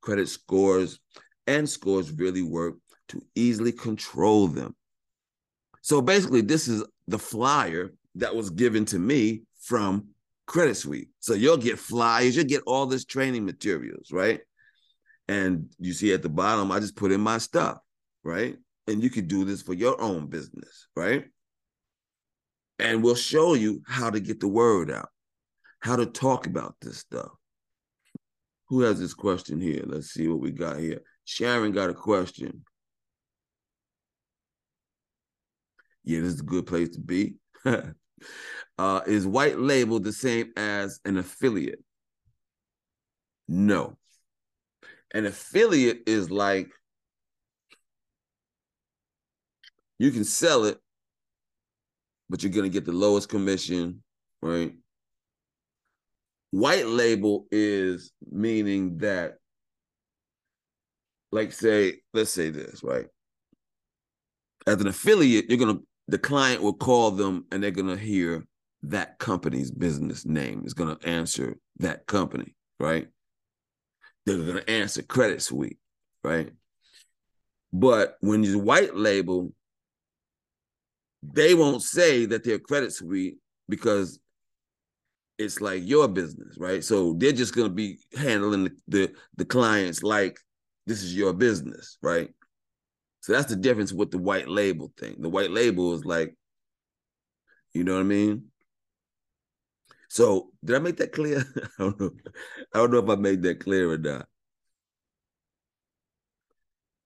credit 0.00 0.28
scores 0.28 0.98
and 1.46 1.68
scores 1.68 2.10
really 2.10 2.42
work 2.42 2.74
to 3.08 3.22
easily 3.34 3.72
control 3.72 4.48
them. 4.48 4.74
So 5.82 6.00
basically, 6.00 6.40
this 6.40 6.68
is 6.68 6.84
the 7.08 7.18
flyer 7.18 7.92
that 8.16 8.34
was 8.34 8.50
given 8.50 8.84
to 8.86 8.98
me 8.98 9.42
from 9.60 10.08
Credit 10.46 10.76
Suite. 10.76 11.08
So 11.20 11.34
you'll 11.34 11.56
get 11.56 11.78
flyers, 11.78 12.36
you'll 12.36 12.46
get 12.46 12.62
all 12.66 12.86
this 12.86 13.04
training 13.04 13.44
materials, 13.44 14.10
right? 14.12 14.40
And 15.32 15.70
you 15.78 15.94
see 15.94 16.12
at 16.12 16.22
the 16.22 16.28
bottom, 16.28 16.70
I 16.70 16.78
just 16.78 16.94
put 16.94 17.10
in 17.10 17.22
my 17.22 17.38
stuff, 17.38 17.78
right? 18.22 18.58
And 18.86 19.02
you 19.02 19.08
could 19.08 19.28
do 19.28 19.46
this 19.46 19.62
for 19.62 19.72
your 19.72 19.98
own 19.98 20.26
business, 20.26 20.88
right? 20.94 21.24
And 22.78 23.02
we'll 23.02 23.14
show 23.14 23.54
you 23.54 23.80
how 23.86 24.10
to 24.10 24.20
get 24.20 24.40
the 24.40 24.48
word 24.48 24.90
out, 24.90 25.08
how 25.80 25.96
to 25.96 26.04
talk 26.04 26.46
about 26.46 26.74
this 26.82 26.98
stuff. 26.98 27.30
Who 28.68 28.80
has 28.80 29.00
this 29.00 29.14
question 29.14 29.58
here? 29.58 29.82
Let's 29.86 30.08
see 30.08 30.28
what 30.28 30.40
we 30.40 30.50
got 30.50 30.78
here. 30.78 31.00
Sharon 31.24 31.72
got 31.72 31.88
a 31.88 31.94
question. 31.94 32.66
Yeah, 36.04 36.20
this 36.20 36.34
is 36.34 36.40
a 36.40 36.44
good 36.44 36.66
place 36.66 36.90
to 36.90 37.00
be. 37.00 37.36
uh, 37.64 39.00
is 39.06 39.26
white 39.26 39.58
label 39.58 39.98
the 39.98 40.12
same 40.12 40.52
as 40.58 41.00
an 41.06 41.16
affiliate? 41.16 41.82
No. 43.48 43.96
An 45.12 45.26
affiliate 45.26 46.02
is 46.06 46.30
like 46.30 46.70
you 49.98 50.10
can 50.10 50.24
sell 50.24 50.64
it, 50.64 50.78
but 52.28 52.42
you're 52.42 52.52
to 52.64 52.72
get 52.72 52.84
the 52.84 52.92
lowest 52.92 53.28
commission, 53.28 54.02
right? 54.40 54.72
White 56.50 56.86
label 56.86 57.46
is 57.50 58.12
meaning 58.30 58.98
that, 58.98 59.34
like, 61.30 61.52
say, 61.52 62.00
let's 62.12 62.30
say 62.30 62.50
this, 62.50 62.82
right? 62.82 63.06
As 64.66 64.80
an 64.80 64.86
affiliate, 64.86 65.48
you're 65.48 65.58
to 65.76 65.82
the 66.08 66.18
client 66.18 66.62
will 66.62 66.74
call 66.74 67.10
them 67.12 67.46
and 67.50 67.62
they're 67.62 67.70
to 67.86 67.96
hear 67.96 68.44
that 68.82 69.18
company's 69.18 69.70
business 69.70 70.26
name 70.26 70.62
is 70.66 70.74
to 70.96 71.08
answer 71.08 71.56
that 71.78 72.06
company, 72.06 72.54
right? 72.80 73.08
They're 74.26 74.36
to 74.58 74.70
answer 74.70 75.02
Credit 75.02 75.42
Suite, 75.42 75.78
right? 76.22 76.52
But 77.72 78.16
when 78.20 78.44
you 78.44 78.58
white 78.58 78.94
label, 78.94 79.52
they 81.22 81.54
won't 81.54 81.82
say 81.82 82.26
that 82.26 82.44
they're 82.44 82.58
Credit 82.58 82.92
Suite 82.92 83.38
because 83.68 84.18
it's 85.38 85.60
like 85.60 85.82
your 85.84 86.08
business, 86.08 86.56
right? 86.58 86.84
So 86.84 87.14
they're 87.14 87.32
just 87.32 87.54
to 87.68 87.74
be 87.74 87.98
handling 88.16 88.64
the, 88.64 88.76
the, 88.88 89.12
the 89.36 89.44
clients 89.44 90.02
like 90.02 90.38
this 90.86 91.02
is 91.02 91.16
your 91.16 91.32
business, 91.32 91.98
right? 92.02 92.30
So 93.20 93.32
that's 93.32 93.48
the 93.48 93.56
difference 93.56 93.92
with 93.92 94.10
the 94.10 94.18
white 94.18 94.48
label 94.48 94.92
thing. 94.98 95.16
The 95.20 95.28
white 95.28 95.50
label 95.50 95.94
is 95.94 96.04
like, 96.04 96.34
you 97.72 97.84
know 97.84 97.94
what 97.94 98.00
I 98.00 98.04
mean? 98.04 98.51
So 100.12 100.50
did 100.62 100.76
I 100.76 100.78
make 100.78 100.98
that 100.98 101.12
clear? 101.12 101.42
I 101.78 101.84
don't 101.84 101.98
know. 101.98 102.10
I 102.74 102.78
don't 102.78 102.90
know 102.90 102.98
if 102.98 103.08
I 103.08 103.14
made 103.14 103.40
that 103.44 103.60
clear 103.60 103.90
or 103.90 103.96
not. 103.96 104.28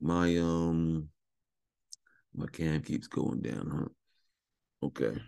My 0.01 0.37
um 0.39 1.09
my 2.35 2.47
cam 2.49 2.83
keeps 2.83 3.07
going 3.07 3.43
down, 3.43 3.71
huh? 3.73 4.87
Okay. 4.89 5.23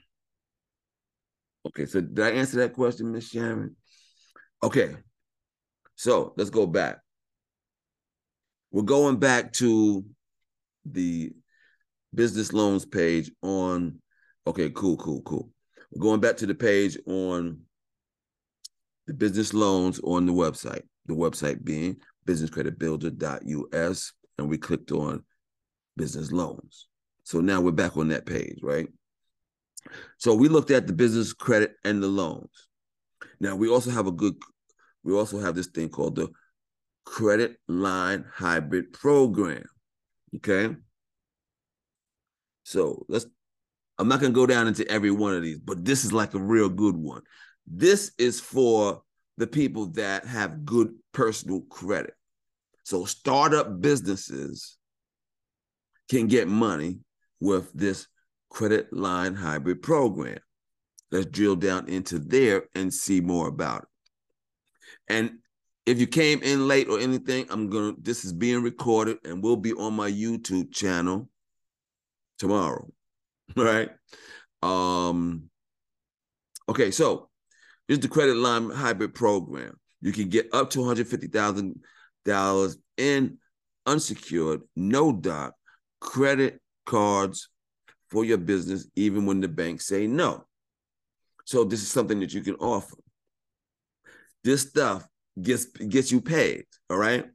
Okay, 1.69 1.87
so 1.87 2.01
did 2.01 2.19
I 2.19 2.31
answer 2.31 2.57
that 2.57 2.73
question, 2.73 3.13
Miss 3.13 3.29
Sharon? 3.29 3.77
Okay, 4.61 4.97
so 5.95 6.35
let's 6.37 6.51
go 6.51 6.67
back. 6.67 6.99
We're 8.73 8.83
going 8.83 9.21
back 9.21 9.53
to 9.53 10.05
the 10.85 11.31
business 12.13 12.53
loans 12.53 12.85
page 12.85 13.31
on. 13.41 14.01
Okay, 14.49 14.71
cool, 14.71 14.97
cool, 14.97 15.23
cool. 15.23 15.49
We're 15.93 16.03
going 16.03 16.21
back 16.21 16.39
to 16.39 16.47
the 16.47 16.57
page 16.57 16.99
on 17.07 17.61
the 19.09 19.15
business 19.15 19.53
loans 19.53 19.99
on 20.05 20.27
the 20.27 20.33
website. 20.33 20.83
The 21.07 21.15
website 21.15 21.65
being 21.65 21.97
businesscreditbuilder.us, 22.27 24.13
and 24.37 24.49
we 24.49 24.59
clicked 24.59 24.93
on 24.93 25.25
business 25.97 26.31
loans. 26.31 26.87
So 27.25 27.41
now 27.41 27.63
we're 27.63 27.73
back 27.73 27.97
on 27.97 28.09
that 28.09 28.27
page, 28.27 28.61
right? 28.63 28.87
So 30.19 30.35
we 30.35 30.49
looked 30.49 30.71
at 30.71 30.87
the 30.87 30.93
business 30.93 31.33
credit 31.33 31.73
and 31.85 32.03
the 32.03 32.07
loans. 32.07 32.69
Now 33.41 33.57
we 33.57 33.69
also 33.69 33.91
have 33.91 34.07
a 34.07 34.13
good, 34.13 34.35
we 35.03 35.15
also 35.15 35.41
have 35.41 35.55
this 35.55 35.69
thing 35.69 35.89
called 35.89 36.17
the 36.17 36.29
credit 37.07 37.57
line 37.67 38.27
hybrid 38.31 38.93
program. 38.93 39.65
Okay. 40.37 40.77
So 42.65 43.07
let's, 43.09 43.25
I'm 43.97 44.09
not 44.09 44.21
going 44.21 44.33
to 44.33 44.37
go 44.37 44.47
down 44.47 44.69
into 44.69 44.87
every 44.91 45.11
one 45.11 45.35
of 45.35 45.43
these, 45.43 45.59
but 45.59 45.83
this 45.83 46.05
is 46.05 46.13
like 46.13 46.35
a 46.35 46.39
real 46.39 46.69
good 46.69 46.97
one. 46.97 47.23
This 47.71 48.13
is 48.19 48.41
for 48.41 49.03
the 49.37 49.47
people 49.47 49.87
that 49.93 50.27
have 50.27 50.65
good 50.65 50.95
personal 51.13 51.61
credit. 51.63 52.15
So 52.85 53.05
startup 53.05 53.81
businesses 53.81 54.79
can 56.09 56.27
get 56.27 56.49
money 56.49 57.01
with 57.41 57.73
this 57.73 58.07
credit 58.49 58.93
line 58.93 59.35
hybrid 59.35 59.83
program. 59.83 60.39
Let's 61.11 61.27
drill 61.27 61.57
down 61.57 61.89
into 61.89 62.19
there 62.19 62.65
and 62.75 62.93
see 62.93 63.21
more 63.21 63.49
about 63.49 63.83
it. 63.83 63.89
And 65.09 65.39
if 65.87 66.01
you 66.01 66.07
came 66.07 66.43
in 66.43 66.69
late 66.69 66.89
or 66.89 66.99
anything, 66.99 67.47
I'm 67.51 67.71
gonna 67.71 67.95
this 68.01 68.25
is 68.25 68.33
being 68.33 68.63
recorded 68.63 69.19
and 69.25 69.43
will 69.43 69.57
be 69.57 69.73
on 69.73 69.95
my 69.95 70.11
YouTube 70.11 70.73
channel 70.73 71.29
tomorrow. 72.39 72.89
Right? 73.57 73.91
Um 74.63 75.45
okay, 76.69 76.91
so 76.91 77.28
here's 77.89 78.01
the 78.01 78.09
credit 78.09 78.37
line 78.37 78.71
hybrid 78.71 79.15
program. 79.15 79.77
You 80.01 80.13
can 80.13 80.29
get 80.29 80.49
up 80.53 80.71
to 80.71 80.79
$150,000 80.79 82.77
in 82.97 83.39
unsecured, 83.87 84.61
no 84.77 85.13
doc 85.13 85.55
credit 86.01 86.61
cards 86.87 87.49
for 88.11 88.25
your 88.25 88.39
business, 88.39 88.87
even 88.97 89.27
when 89.27 89.41
the 89.41 89.49
banks 89.49 89.87
say 89.87 90.07
no. 90.07 90.45
So 91.45 91.65
this 91.65 91.83
is 91.83 91.91
something 91.91 92.21
that 92.21 92.33
you 92.33 92.43
can 92.43 92.55
offer. 92.57 92.97
This 94.45 94.63
stuff 94.63 95.07
gets 95.41 95.65
gets 95.67 96.13
you 96.13 96.21
paid, 96.21 96.67
all 96.89 96.97
right? 96.97 97.27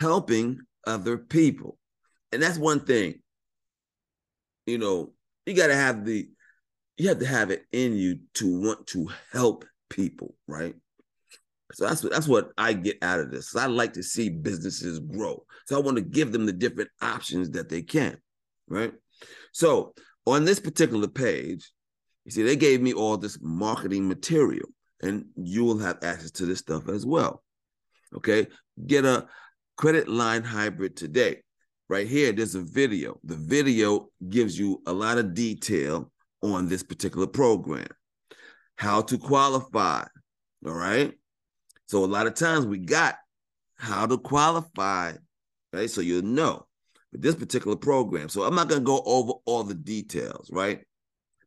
Helping 0.00 0.60
other 0.86 1.18
people. 1.18 1.76
And 2.32 2.42
that's 2.42 2.58
one 2.58 2.80
thing. 2.80 3.20
You 4.66 4.78
know, 4.78 5.12
you 5.46 5.54
got 5.54 5.66
to 5.66 5.74
have 5.74 6.04
the 6.04 6.30
you 7.00 7.08
have 7.08 7.18
to 7.20 7.26
have 7.26 7.50
it 7.50 7.64
in 7.72 7.96
you 7.96 8.18
to 8.34 8.60
want 8.60 8.86
to 8.88 9.08
help 9.32 9.64
people, 9.88 10.34
right? 10.46 10.74
So 11.72 11.86
that's 11.86 12.02
what 12.02 12.12
that's 12.12 12.28
what 12.28 12.50
I 12.58 12.74
get 12.74 12.98
out 13.00 13.20
of 13.20 13.30
this. 13.30 13.56
I 13.56 13.66
like 13.66 13.94
to 13.94 14.02
see 14.02 14.28
businesses 14.28 14.98
grow. 14.98 15.44
So 15.66 15.76
I 15.76 15.80
want 15.80 15.96
to 15.96 16.02
give 16.02 16.30
them 16.30 16.44
the 16.44 16.52
different 16.52 16.90
options 17.00 17.50
that 17.50 17.70
they 17.70 17.80
can, 17.80 18.18
right? 18.68 18.92
So 19.52 19.94
on 20.26 20.44
this 20.44 20.60
particular 20.60 21.08
page, 21.08 21.70
you 22.26 22.32
see, 22.32 22.42
they 22.42 22.56
gave 22.56 22.82
me 22.82 22.92
all 22.92 23.16
this 23.16 23.38
marketing 23.40 24.06
material, 24.06 24.68
and 25.02 25.24
you 25.36 25.64
will 25.64 25.78
have 25.78 25.98
access 26.02 26.32
to 26.32 26.44
this 26.44 26.58
stuff 26.58 26.88
as 26.88 27.06
well. 27.06 27.42
Okay, 28.14 28.46
get 28.86 29.06
a 29.06 29.26
credit 29.76 30.06
line 30.06 30.42
hybrid 30.42 30.96
today. 30.96 31.38
Right 31.88 32.06
here, 32.06 32.32
there's 32.32 32.56
a 32.56 32.62
video. 32.62 33.18
The 33.24 33.36
video 33.36 34.08
gives 34.28 34.58
you 34.58 34.82
a 34.86 34.92
lot 34.92 35.16
of 35.16 35.32
detail 35.32 36.12
on 36.42 36.68
this 36.68 36.82
particular 36.82 37.26
program, 37.26 37.88
how 38.76 39.02
to 39.02 39.18
qualify. 39.18 40.04
All 40.66 40.72
right. 40.72 41.12
So 41.86 42.04
a 42.04 42.06
lot 42.06 42.26
of 42.26 42.34
times 42.34 42.66
we 42.66 42.78
got 42.78 43.16
how 43.76 44.06
to 44.06 44.18
qualify, 44.18 45.12
right? 45.72 45.90
So 45.90 46.00
you'll 46.00 46.22
know 46.22 46.66
with 47.12 47.22
this 47.22 47.34
particular 47.34 47.76
program. 47.76 48.28
So 48.28 48.44
I'm 48.44 48.54
not 48.54 48.68
going 48.68 48.80
to 48.80 48.86
go 48.86 49.02
over 49.04 49.32
all 49.44 49.64
the 49.64 49.74
details, 49.74 50.50
right? 50.52 50.84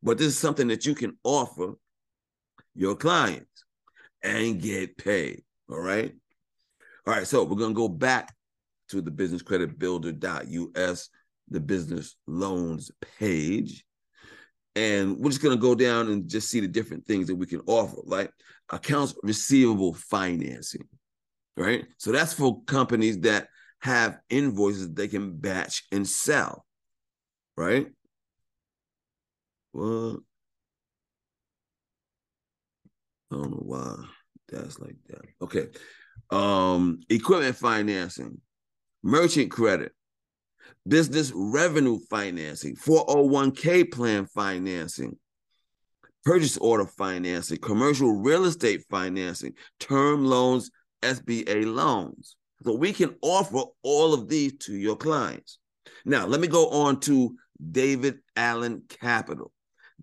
But 0.01 0.17
this 0.17 0.27
is 0.27 0.37
something 0.37 0.67
that 0.67 0.85
you 0.85 0.95
can 0.95 1.17
offer 1.23 1.73
your 2.75 2.95
clients 2.95 3.63
and 4.21 4.61
get 4.61 4.97
paid. 4.97 5.43
All 5.69 5.79
right. 5.79 6.13
All 7.07 7.13
right. 7.13 7.27
So 7.27 7.43
we're 7.43 7.55
going 7.55 7.73
to 7.73 7.79
go 7.79 7.87
back 7.87 8.33
to 8.89 9.01
the 9.01 9.11
businesscreditbuilder.us, 9.11 11.09
the 11.49 11.59
business 11.59 12.15
loans 12.27 12.91
page. 13.17 13.85
And 14.75 15.17
we're 15.17 15.29
just 15.29 15.41
going 15.41 15.55
to 15.55 15.61
go 15.61 15.75
down 15.75 16.09
and 16.09 16.27
just 16.27 16.49
see 16.49 16.59
the 16.59 16.67
different 16.67 17.05
things 17.05 17.27
that 17.27 17.35
we 17.35 17.45
can 17.45 17.61
offer, 17.67 17.97
like 18.05 18.31
accounts 18.71 19.13
receivable 19.21 19.93
financing, 19.93 20.87
right? 21.55 21.85
So 21.97 22.11
that's 22.11 22.33
for 22.33 22.63
companies 22.63 23.19
that 23.21 23.49
have 23.81 24.17
invoices 24.29 24.91
they 24.91 25.07
can 25.07 25.35
batch 25.37 25.83
and 25.91 26.07
sell, 26.07 26.65
right? 27.55 27.87
Well, 29.73 30.23
I 33.31 33.35
don't 33.35 33.51
know 33.51 33.63
why 33.63 33.95
that's 34.49 34.79
like 34.79 34.95
that. 35.09 35.21
Okay. 35.41 35.67
Um, 36.29 37.01
equipment 37.09 37.55
financing, 37.55 38.39
merchant 39.03 39.51
credit, 39.51 39.91
business 40.87 41.31
revenue 41.35 41.99
financing, 42.09 42.75
401k 42.75 43.91
plan 43.91 44.25
financing, 44.25 45.17
purchase 46.23 46.57
order 46.57 46.85
financing, 46.85 47.57
commercial 47.57 48.11
real 48.11 48.45
estate 48.45 48.83
financing, 48.89 49.53
term 49.79 50.25
loans, 50.25 50.71
SBA 51.01 51.65
loans. 51.65 52.35
So 52.63 52.73
we 52.75 52.93
can 52.93 53.15
offer 53.21 53.63
all 53.83 54.13
of 54.13 54.29
these 54.29 54.53
to 54.59 54.75
your 54.75 54.95
clients. 54.95 55.59
Now, 56.05 56.25
let 56.25 56.39
me 56.39 56.47
go 56.47 56.69
on 56.69 56.99
to 57.01 57.35
David 57.71 58.19
Allen 58.35 58.83
Capital. 58.87 59.51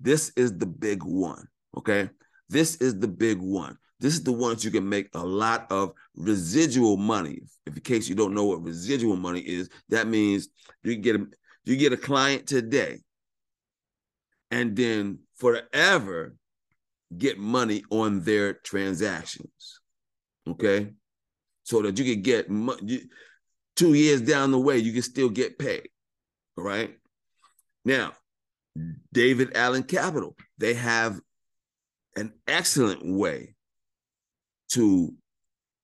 This 0.01 0.33
is 0.37 0.57
the 0.57 0.67
big 0.67 1.03
one. 1.03 1.47
Okay. 1.77 2.11
This 2.49 2.77
is 2.77 2.99
the 2.99 3.09
big 3.09 3.41
one. 3.41 3.77
This 4.01 4.15
is 4.15 4.23
the 4.23 4.33
ones 4.33 4.65
you 4.65 4.71
can 4.71 4.89
make 4.89 5.09
a 5.15 5.25
lot 5.25 5.71
of 5.71 5.93
residual 6.17 6.97
money. 6.97 7.41
If 7.67 7.77
in 7.77 7.83
case 7.83 8.09
you 8.09 8.15
don't 8.15 8.35
know 8.35 8.45
what 8.45 8.63
residual 8.63 9.17
money 9.17 9.41
is, 9.41 9.69
that 9.91 10.09
means 10.09 10.49
you 10.83 10.97
get 10.97 11.17
a 11.17 11.27
you 11.65 11.77
get 11.77 11.93
a 11.93 11.97
client 11.97 12.47
today, 12.47 12.99
and 14.51 14.75
then 14.75 15.21
forever 15.37 16.35
get 17.17 17.39
money 17.39 17.85
on 17.91 18.23
their 18.23 18.55
transactions. 18.55 19.81
Okay 20.49 20.93
so 21.71 21.83
that 21.83 21.97
you 21.97 22.05
can 22.05 22.21
get 22.21 22.49
two 23.77 23.95
years 23.95 24.21
down 24.21 24.51
the 24.51 24.59
way, 24.59 24.77
you 24.77 24.93
can 24.93 25.03
still 25.03 25.29
get 25.29 25.57
paid. 25.57 25.89
All 26.59 26.65
right. 26.65 26.97
Now, 27.85 28.13
David 29.13 29.57
Allen 29.57 29.85
Capital, 29.85 30.35
they 30.59 30.75
have 30.75 31.21
an 32.17 32.33
excellent 32.49 33.03
way 33.05 33.55
to 34.71 35.15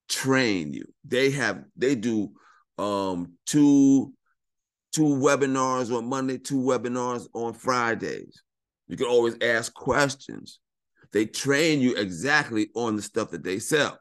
train 0.08 0.72
you. 0.72 0.84
They 1.04 1.30
have 1.30 1.64
they 1.76 1.94
do 1.94 2.32
um 2.78 3.34
two 3.46 4.12
two 4.92 5.02
webinars 5.02 5.96
on 5.96 6.08
Monday, 6.08 6.38
two 6.38 6.60
webinars 6.60 7.26
on 7.34 7.52
Fridays. 7.52 8.42
You 8.88 8.96
can 8.96 9.06
always 9.06 9.36
ask 9.42 9.72
questions. 9.74 10.58
They 11.12 11.26
train 11.26 11.80
you 11.80 11.96
exactly 11.96 12.70
on 12.74 12.96
the 12.96 13.02
stuff 13.02 13.30
that 13.30 13.42
they 13.42 13.58
sell. 13.58 13.98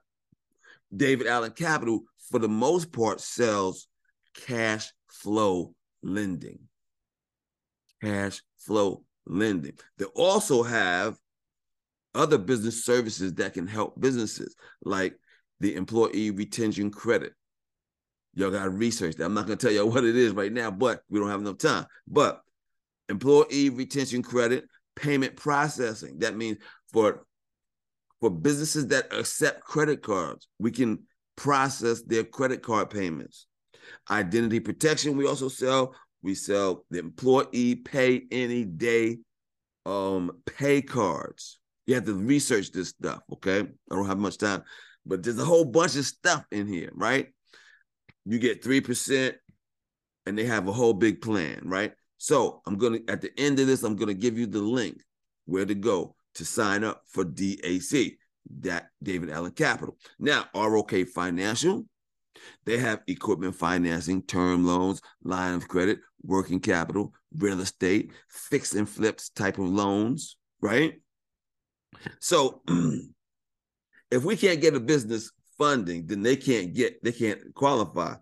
David 0.95 1.27
Allen 1.27 1.51
Capital, 1.51 2.03
for 2.29 2.39
the 2.39 2.47
most 2.47 2.91
part, 2.91 3.19
sells 3.19 3.87
cash 4.35 4.91
flow 5.09 5.73
lending. 6.03 6.59
Cash 8.01 8.41
flow 8.57 9.03
lending. 9.25 9.73
They 9.97 10.05
also 10.05 10.63
have 10.63 11.17
other 12.15 12.37
business 12.37 12.85
services 12.85 13.33
that 13.35 13.53
can 13.53 13.67
help 13.67 13.99
businesses, 13.99 14.55
like 14.83 15.15
the 15.59 15.75
employee 15.75 16.31
retention 16.31 16.89
credit. 16.91 17.33
Y'all 18.33 18.51
got 18.51 18.63
to 18.63 18.69
research 18.69 19.15
that. 19.15 19.25
I'm 19.25 19.33
not 19.33 19.45
going 19.45 19.57
to 19.57 19.65
tell 19.65 19.75
y'all 19.75 19.89
what 19.91 20.03
it 20.03 20.15
is 20.15 20.33
right 20.33 20.51
now, 20.51 20.71
but 20.71 21.01
we 21.09 21.19
don't 21.19 21.29
have 21.29 21.41
enough 21.41 21.57
time. 21.57 21.85
But 22.07 22.41
employee 23.09 23.69
retention 23.69 24.23
credit, 24.23 24.65
payment 24.95 25.35
processing. 25.35 26.19
That 26.19 26.35
means 26.35 26.57
for 26.91 27.25
for 28.21 28.29
businesses 28.29 28.87
that 28.87 29.13
accept 29.13 29.61
credit 29.61 30.01
cards. 30.01 30.47
We 30.57 30.71
can 30.71 31.03
process 31.35 32.01
their 32.01 32.23
credit 32.23 32.63
card 32.63 32.89
payments. 32.89 33.45
Identity 34.09 34.61
protection, 34.61 35.17
we 35.17 35.27
also 35.27 35.49
sell. 35.49 35.93
We 36.21 36.33
sell 36.33 36.85
the 36.89 36.99
employee 36.99 37.75
pay 37.75 38.23
any 38.31 38.63
day 38.63 39.19
um, 39.85 40.31
pay 40.45 40.81
cards. 40.81 41.59
You 41.85 41.95
have 41.95 42.05
to 42.05 42.15
research 42.15 42.71
this 42.71 42.89
stuff, 42.89 43.21
okay? 43.33 43.59
I 43.59 43.95
don't 43.95 44.07
have 44.07 44.17
much 44.17 44.37
time, 44.37 44.63
but 45.05 45.23
there's 45.23 45.39
a 45.39 45.45
whole 45.45 45.65
bunch 45.65 45.95
of 45.95 46.05
stuff 46.05 46.45
in 46.51 46.67
here, 46.67 46.91
right? 46.93 47.27
You 48.25 48.39
get 48.39 48.63
3%, 48.63 49.35
and 50.25 50.37
they 50.37 50.45
have 50.45 50.67
a 50.67 50.73
whole 50.73 50.93
big 50.93 51.21
plan, 51.21 51.61
right? 51.63 51.93
So 52.17 52.61
I'm 52.65 52.77
gonna 52.77 52.99
at 53.07 53.21
the 53.21 53.31
end 53.37 53.59
of 53.59 53.67
this, 53.67 53.83
I'm 53.83 53.95
gonna 53.95 54.13
give 54.13 54.37
you 54.37 54.47
the 54.47 54.61
link 54.61 55.01
where 55.45 55.65
to 55.65 55.75
go 55.75 56.15
to 56.35 56.45
sign 56.45 56.83
up 56.83 57.03
for 57.07 57.23
DAC, 57.23 58.17
that 58.61 58.87
David 59.01 59.29
Allen 59.29 59.51
Capital. 59.51 59.97
Now, 60.19 60.45
ROK 60.55 61.05
Financial, 61.13 61.85
they 62.65 62.77
have 62.77 63.01
equipment 63.07 63.55
financing, 63.55 64.23
term 64.23 64.65
loans, 64.65 65.01
line 65.23 65.53
of 65.53 65.67
credit, 65.67 65.99
working 66.23 66.59
capital, 66.59 67.13
real 67.37 67.61
estate, 67.61 68.11
fix 68.29 68.73
and 68.73 68.89
flips 68.89 69.29
type 69.29 69.57
of 69.57 69.69
loans, 69.69 70.37
right? 70.61 70.95
So 72.19 72.61
if 74.11 74.23
we 74.23 74.35
can't 74.35 74.61
get 74.61 74.75
a 74.75 74.79
business 74.79 75.31
funding, 75.57 76.07
then 76.07 76.21
they 76.21 76.35
can't 76.35 76.73
get, 76.73 77.03
they 77.03 77.11
can't 77.11 77.53
qualify. 77.53 78.15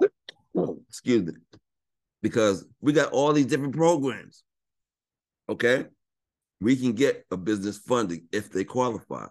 Excuse 0.88 1.24
me. 1.26 1.32
Because 2.22 2.64
we 2.80 2.92
got 2.92 3.12
all 3.12 3.32
these 3.32 3.46
different 3.46 3.76
programs. 3.76 4.42
Okay. 5.48 5.86
We 6.60 6.76
can 6.76 6.92
get 6.92 7.24
a 7.30 7.36
business 7.36 7.78
funding 7.78 8.26
if 8.32 8.50
they 8.50 8.64
qualify. 8.64 9.26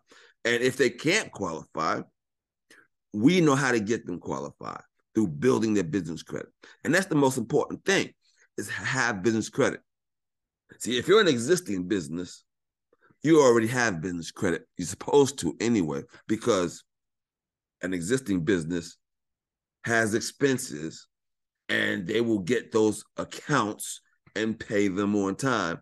And 0.46 0.64
if 0.64 0.78
they 0.78 0.90
can't 0.90 1.32
qualify, 1.32 2.02
we 3.14 3.42
know 3.42 3.56
how 3.56 3.72
to 3.72 3.80
get 3.80 4.06
them 4.06 4.20
qualified 4.20 4.82
through 5.14 5.28
building 5.28 5.74
their 5.74 5.84
business 5.84 6.24
credit. 6.24 6.50
And 6.84 6.94
that's 6.94 7.08
the 7.08 7.16
most 7.16 7.38
important 7.38 7.84
thing 7.84 8.14
is 8.58 8.70
have 8.70 9.24
business 9.24 9.50
credit. 9.50 9.82
See, 10.80 10.98
if 10.98 11.08
you're 11.08 11.22
an 11.22 11.28
existing 11.28 11.88
business, 11.88 12.44
you 13.24 13.42
already 13.42 13.68
have 13.68 14.02
business 14.02 14.32
credit. 14.32 14.68
You're 14.78 14.88
supposed 14.88 15.40
to 15.40 15.56
anyway, 15.60 16.04
because 16.28 16.84
an 17.82 17.94
existing 17.94 18.44
business 18.44 18.98
has 19.84 20.14
expenses 20.14 21.08
and 21.70 22.08
they 22.08 22.22
will 22.22 22.40
get 22.40 22.72
those 22.72 23.04
accounts 23.18 24.02
and 24.36 24.60
pay 24.60 24.88
them 24.88 25.16
on 25.16 25.36
time. 25.36 25.80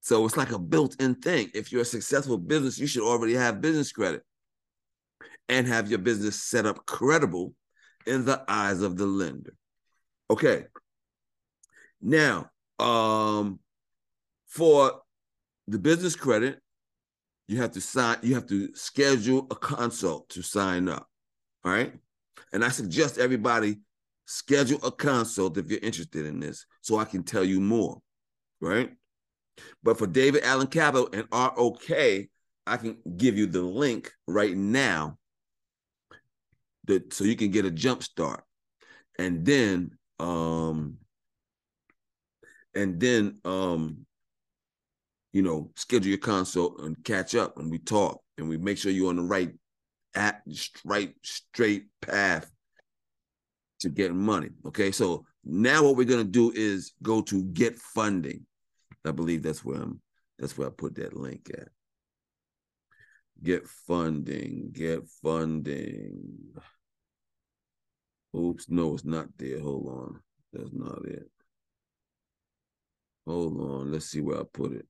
So 0.00 0.24
it's 0.26 0.36
like 0.36 0.52
a 0.52 0.58
built-in 0.58 1.14
thing. 1.16 1.50
If 1.54 1.72
you're 1.72 1.82
a 1.82 1.86
successful 1.86 2.36
business, 2.36 2.78
you 2.78 2.86
should 2.86 3.06
already 3.06 3.34
have 3.34 3.62
business 3.62 3.90
credit 3.90 4.22
and 5.48 5.66
have 5.66 5.88
your 5.88 5.98
business 5.98 6.42
set 6.42 6.66
up 6.66 6.84
credible 6.84 7.54
in 8.06 8.24
the 8.24 8.42
eyes 8.48 8.82
of 8.82 8.96
the 8.96 9.06
lender. 9.06 9.54
Okay. 10.30 10.66
Now, 12.02 12.50
um, 12.78 13.60
for 14.46 15.00
the 15.68 15.78
business 15.78 16.16
credit, 16.16 16.60
you 17.48 17.58
have 17.58 17.72
to 17.72 17.80
sign, 17.80 18.18
you 18.22 18.34
have 18.34 18.46
to 18.46 18.74
schedule 18.74 19.46
a 19.50 19.54
consult 19.54 20.28
to 20.30 20.42
sign 20.42 20.88
up. 20.88 21.08
All 21.64 21.72
right. 21.72 21.92
And 22.52 22.64
I 22.64 22.68
suggest 22.68 23.18
everybody 23.18 23.80
schedule 24.26 24.78
a 24.84 24.90
consult 24.90 25.58
if 25.58 25.70
you're 25.70 25.80
interested 25.80 26.24
in 26.26 26.40
this 26.40 26.66
so 26.80 26.98
I 26.98 27.04
can 27.04 27.22
tell 27.22 27.44
you 27.44 27.60
more. 27.60 28.00
Right. 28.60 28.90
But 29.82 29.98
for 29.98 30.06
David 30.06 30.44
Allen 30.44 30.66
Capital 30.66 31.08
and 31.12 31.26
ROK, 31.32 31.90
I 32.66 32.76
can 32.76 32.96
give 33.16 33.36
you 33.36 33.46
the 33.46 33.62
link 33.62 34.10
right 34.26 34.56
now 34.56 35.18
that 36.86 37.12
so 37.12 37.24
you 37.24 37.36
can 37.36 37.50
get 37.50 37.64
a 37.64 37.70
jump 37.70 38.02
start. 38.02 38.42
And 39.18 39.44
then 39.44 39.92
um 40.18 40.98
and 42.74 42.98
then 42.98 43.38
um 43.44 44.06
you 45.34 45.42
know 45.42 45.70
schedule 45.74 46.08
your 46.08 46.18
consult 46.18 46.80
and 46.80 46.96
catch 47.04 47.34
up 47.34 47.58
and 47.58 47.70
we 47.70 47.78
talk 47.78 48.22
and 48.38 48.48
we 48.48 48.56
make 48.56 48.78
sure 48.78 48.92
you're 48.92 49.10
on 49.10 49.16
the 49.16 49.22
right 49.22 49.50
at 50.14 50.42
right 50.84 51.12
straight 51.22 51.86
path 52.00 52.48
to 53.80 53.90
getting 53.90 54.16
money 54.16 54.48
okay? 54.64 54.92
So 54.92 55.26
now 55.44 55.82
what 55.82 55.96
we're 55.96 56.06
to 56.06 56.24
do 56.24 56.52
is 56.54 56.92
go 57.02 57.20
to 57.22 57.42
get 57.42 57.76
funding. 57.76 58.46
I 59.04 59.10
believe 59.10 59.42
that's 59.42 59.64
where 59.64 59.82
i'm 59.82 60.00
that's 60.38 60.56
where 60.56 60.68
i 60.68 60.70
put 60.70 60.94
that 60.94 61.16
link 61.16 61.50
at. 61.52 61.68
Get 63.42 63.66
funding 63.66 64.70
get 64.72 65.02
funding. 65.20 66.38
Oops 68.36 68.70
no 68.70 68.94
it's 68.94 69.04
not 69.04 69.26
there. 69.36 69.58
Hold 69.58 69.88
on. 69.88 70.20
That's 70.52 70.72
not 70.72 71.04
it. 71.06 71.28
Hold 73.26 73.60
on. 73.60 73.90
Let's 73.90 74.06
see 74.06 74.20
where 74.20 74.38
i 74.38 74.44
put 74.52 74.72
it 74.72 74.86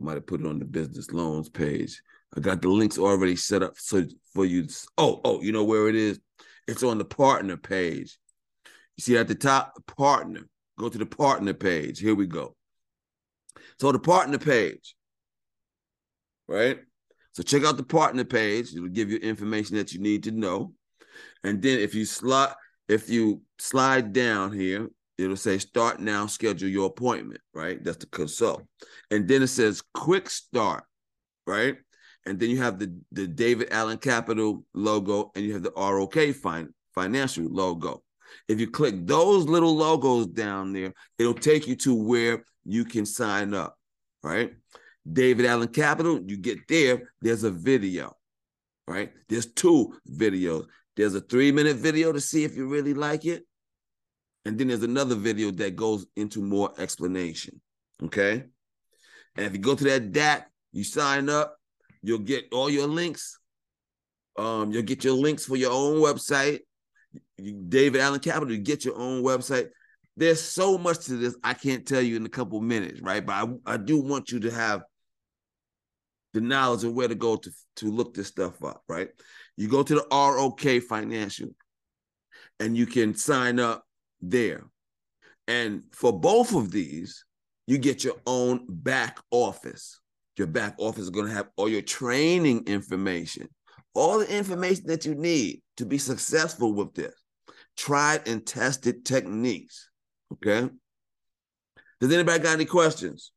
I 0.00 0.04
might 0.04 0.14
have 0.14 0.26
put 0.26 0.40
it 0.40 0.46
on 0.46 0.58
the 0.58 0.64
business 0.64 1.10
loans 1.10 1.48
page. 1.48 2.00
I 2.36 2.40
got 2.40 2.62
the 2.62 2.68
links 2.68 2.98
already 2.98 3.36
set 3.36 3.62
up 3.62 3.74
so 3.76 4.04
for 4.34 4.44
you. 4.44 4.66
Oh, 4.98 5.20
oh, 5.24 5.40
you 5.40 5.52
know 5.52 5.64
where 5.64 5.88
it 5.88 5.94
is? 5.94 6.18
It's 6.66 6.82
on 6.82 6.98
the 6.98 7.04
partner 7.04 7.56
page. 7.56 8.18
You 8.96 9.02
see 9.02 9.16
at 9.16 9.28
the 9.28 9.34
top, 9.34 9.74
partner. 9.86 10.40
Go 10.78 10.88
to 10.88 10.98
the 10.98 11.06
partner 11.06 11.54
page. 11.54 12.00
Here 12.00 12.14
we 12.14 12.26
go. 12.26 12.56
So 13.78 13.92
the 13.92 13.98
partner 13.98 14.38
page, 14.38 14.96
right? 16.48 16.78
So 17.32 17.42
check 17.42 17.64
out 17.64 17.76
the 17.76 17.84
partner 17.84 18.24
page. 18.24 18.74
It'll 18.74 18.88
give 18.88 19.10
you 19.10 19.18
information 19.18 19.76
that 19.76 19.92
you 19.92 20.00
need 20.00 20.24
to 20.24 20.30
know. 20.30 20.72
And 21.42 21.60
then 21.60 21.78
if 21.78 21.94
you 21.94 22.04
slide, 22.04 22.54
if 22.88 23.08
you 23.08 23.42
slide 23.58 24.12
down 24.12 24.52
here, 24.52 24.88
it'll 25.18 25.36
say 25.36 25.58
start 25.58 26.00
now, 26.00 26.26
schedule 26.26 26.68
your 26.68 26.86
appointment, 26.86 27.40
right? 27.52 27.82
That's 27.82 27.98
the 27.98 28.06
consult. 28.06 28.62
And 29.10 29.28
then 29.28 29.42
it 29.42 29.48
says 29.48 29.82
quick 29.92 30.28
start, 30.30 30.84
right? 31.46 31.76
And 32.26 32.38
then 32.38 32.50
you 32.50 32.58
have 32.58 32.78
the, 32.78 32.96
the 33.12 33.26
David 33.26 33.68
Allen 33.70 33.98
Capital 33.98 34.64
logo 34.74 35.30
and 35.34 35.44
you 35.44 35.52
have 35.52 35.62
the 35.62 35.72
ROK 35.76 36.14
fin- 36.34 36.74
financial 36.94 37.44
logo. 37.44 38.02
If 38.48 38.60
you 38.60 38.70
click 38.70 39.06
those 39.06 39.44
little 39.44 39.76
logos 39.76 40.26
down 40.26 40.72
there, 40.72 40.92
it'll 41.18 41.34
take 41.34 41.66
you 41.66 41.76
to 41.76 41.94
where 41.94 42.44
you 42.64 42.84
can 42.84 43.06
sign 43.06 43.54
up, 43.54 43.76
right? 44.22 44.52
David 45.10 45.46
Allen 45.46 45.68
Capital, 45.68 46.20
you 46.24 46.36
get 46.36 46.66
there, 46.66 47.12
there's 47.20 47.44
a 47.44 47.50
video, 47.50 48.16
right? 48.88 49.12
There's 49.28 49.52
two 49.52 49.94
videos. 50.10 50.66
There's 50.96 51.14
a 51.14 51.20
three 51.20 51.52
minute 51.52 51.76
video 51.76 52.12
to 52.12 52.20
see 52.20 52.44
if 52.44 52.56
you 52.56 52.66
really 52.68 52.94
like 52.94 53.26
it. 53.26 53.44
And 54.44 54.58
then 54.58 54.68
there's 54.68 54.82
another 54.82 55.14
video 55.14 55.50
that 55.52 55.76
goes 55.76 56.06
into 56.16 56.42
more 56.42 56.72
explanation. 56.78 57.60
Okay. 58.02 58.44
And 59.36 59.46
if 59.46 59.52
you 59.52 59.58
go 59.58 59.74
to 59.74 59.84
that 59.84 60.12
DAC, 60.12 60.44
you 60.72 60.84
sign 60.84 61.28
up, 61.28 61.56
you'll 62.02 62.18
get 62.18 62.46
all 62.52 62.68
your 62.68 62.86
links. 62.86 63.38
Um, 64.36 64.72
you'll 64.72 64.82
get 64.82 65.04
your 65.04 65.14
links 65.14 65.46
for 65.46 65.56
your 65.56 65.72
own 65.72 66.00
website. 66.00 66.60
You, 67.38 67.62
David 67.68 68.00
Allen 68.00 68.20
Capital, 68.20 68.54
you 68.54 68.60
get 68.60 68.84
your 68.84 68.98
own 68.98 69.22
website. 69.22 69.68
There's 70.16 70.40
so 70.40 70.78
much 70.78 71.06
to 71.06 71.16
this, 71.16 71.36
I 71.42 71.54
can't 71.54 71.86
tell 71.86 72.02
you 72.02 72.16
in 72.16 72.26
a 72.26 72.30
couple 72.30 72.60
minutes, 72.60 73.00
right? 73.00 73.24
But 73.24 73.32
I, 73.32 73.74
I 73.74 73.76
do 73.76 74.00
want 74.00 74.30
you 74.30 74.40
to 74.40 74.50
have 74.50 74.82
the 76.34 76.40
knowledge 76.40 76.84
of 76.84 76.92
where 76.92 77.08
to 77.08 77.14
go 77.14 77.36
to, 77.36 77.50
to 77.76 77.90
look 77.90 78.14
this 78.14 78.28
stuff 78.28 78.62
up, 78.62 78.82
right? 78.88 79.08
You 79.56 79.68
go 79.68 79.82
to 79.82 79.94
the 79.94 80.06
ROK 80.10 80.82
Financial 80.82 81.48
and 82.60 82.76
you 82.76 82.86
can 82.86 83.14
sign 83.14 83.58
up 83.58 83.84
there. 84.30 84.64
And 85.46 85.82
for 85.92 86.12
both 86.12 86.54
of 86.54 86.70
these, 86.70 87.24
you 87.66 87.78
get 87.78 88.04
your 88.04 88.16
own 88.26 88.66
back 88.68 89.18
office. 89.30 90.00
Your 90.36 90.46
back 90.46 90.74
office 90.78 91.04
is 91.04 91.10
going 91.10 91.26
to 91.26 91.32
have 91.32 91.48
all 91.56 91.68
your 91.68 91.82
training 91.82 92.64
information, 92.66 93.48
all 93.94 94.18
the 94.18 94.36
information 94.36 94.86
that 94.86 95.06
you 95.06 95.14
need 95.14 95.62
to 95.76 95.86
be 95.86 95.98
successful 95.98 96.72
with 96.72 96.94
this. 96.94 97.14
Tried 97.76 98.26
and 98.28 98.44
tested 98.44 99.04
techniques. 99.04 99.90
Okay. 100.32 100.68
Does 102.00 102.12
anybody 102.12 102.42
got 102.42 102.54
any 102.54 102.64
questions? 102.64 103.32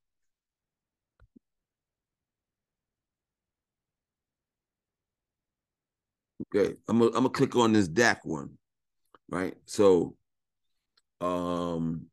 Okay, 6.56 6.76
I'm 6.88 7.00
gonna 7.00 7.12
I'm 7.12 7.24
gonna 7.24 7.30
click 7.30 7.56
on 7.56 7.74
this 7.74 7.88
DAC 7.88 8.20
one, 8.24 8.58
right? 9.30 9.56
So 9.66 10.16
um 11.22 12.06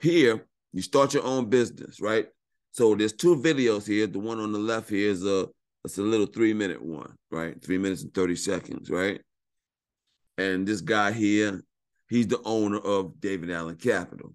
here 0.00 0.46
you 0.72 0.82
start 0.82 1.14
your 1.14 1.24
own 1.24 1.48
business, 1.48 2.00
right? 2.00 2.28
So 2.72 2.94
there's 2.94 3.12
two 3.12 3.36
videos 3.36 3.86
here. 3.86 4.06
The 4.06 4.18
one 4.18 4.38
on 4.38 4.52
the 4.52 4.58
left 4.58 4.90
here 4.90 5.10
is 5.10 5.24
a 5.24 5.48
it's 5.84 5.98
a 5.98 6.02
little 6.02 6.26
three 6.26 6.52
minute 6.52 6.82
one, 6.82 7.14
right? 7.30 7.60
Three 7.62 7.78
minutes 7.78 8.02
and 8.02 8.14
30 8.14 8.36
seconds, 8.36 8.90
right? 8.90 9.20
And 10.38 10.66
this 10.66 10.80
guy 10.80 11.12
here, 11.12 11.62
he's 12.08 12.28
the 12.28 12.40
owner 12.44 12.78
of 12.78 13.20
David 13.20 13.50
Allen 13.50 13.76
Capital. 13.76 14.32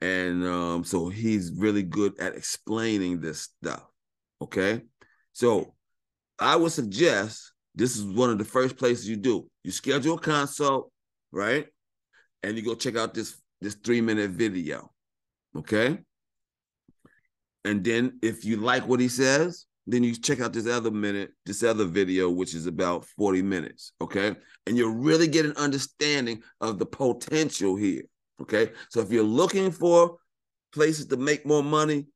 And 0.00 0.44
um, 0.44 0.84
so 0.84 1.08
he's 1.08 1.50
really 1.52 1.82
good 1.82 2.18
at 2.20 2.36
explaining 2.36 3.20
this 3.20 3.48
stuff. 3.62 3.86
Okay. 4.42 4.82
So 5.32 5.74
I 6.38 6.56
would 6.56 6.72
suggest 6.72 7.52
this 7.74 7.96
is 7.96 8.04
one 8.04 8.30
of 8.30 8.38
the 8.38 8.44
first 8.44 8.76
places 8.76 9.08
you 9.08 9.16
do. 9.16 9.48
You 9.62 9.72
schedule 9.72 10.16
a 10.16 10.20
consult, 10.20 10.92
right? 11.32 11.66
And 12.44 12.56
you 12.56 12.62
go 12.62 12.74
check 12.74 12.96
out 12.96 13.14
this 13.14 13.36
this 13.60 13.74
three 13.74 14.00
minute 14.00 14.30
video. 14.30 14.90
Okay. 15.56 15.98
And 17.64 17.82
then 17.82 18.18
if 18.22 18.44
you 18.44 18.58
like 18.58 18.86
what 18.86 19.00
he 19.00 19.08
says, 19.08 19.64
then 19.86 20.04
you 20.04 20.14
check 20.14 20.40
out 20.40 20.52
this 20.52 20.66
other 20.66 20.90
minute, 20.90 21.30
this 21.46 21.62
other 21.62 21.84
video, 21.84 22.28
which 22.30 22.54
is 22.54 22.66
about 22.66 23.06
40 23.16 23.42
minutes. 23.42 23.92
Okay. 24.00 24.36
And 24.66 24.76
you'll 24.76 24.94
really 24.94 25.28
get 25.28 25.46
an 25.46 25.56
understanding 25.56 26.42
of 26.60 26.78
the 26.78 26.86
potential 26.86 27.76
here. 27.76 28.02
Okay. 28.42 28.70
So 28.90 29.00
if 29.00 29.10
you're 29.10 29.24
looking 29.24 29.70
for 29.70 30.18
places 30.74 31.06
to 31.06 31.16
make 31.16 31.46
more 31.46 31.62
money, 31.62 32.06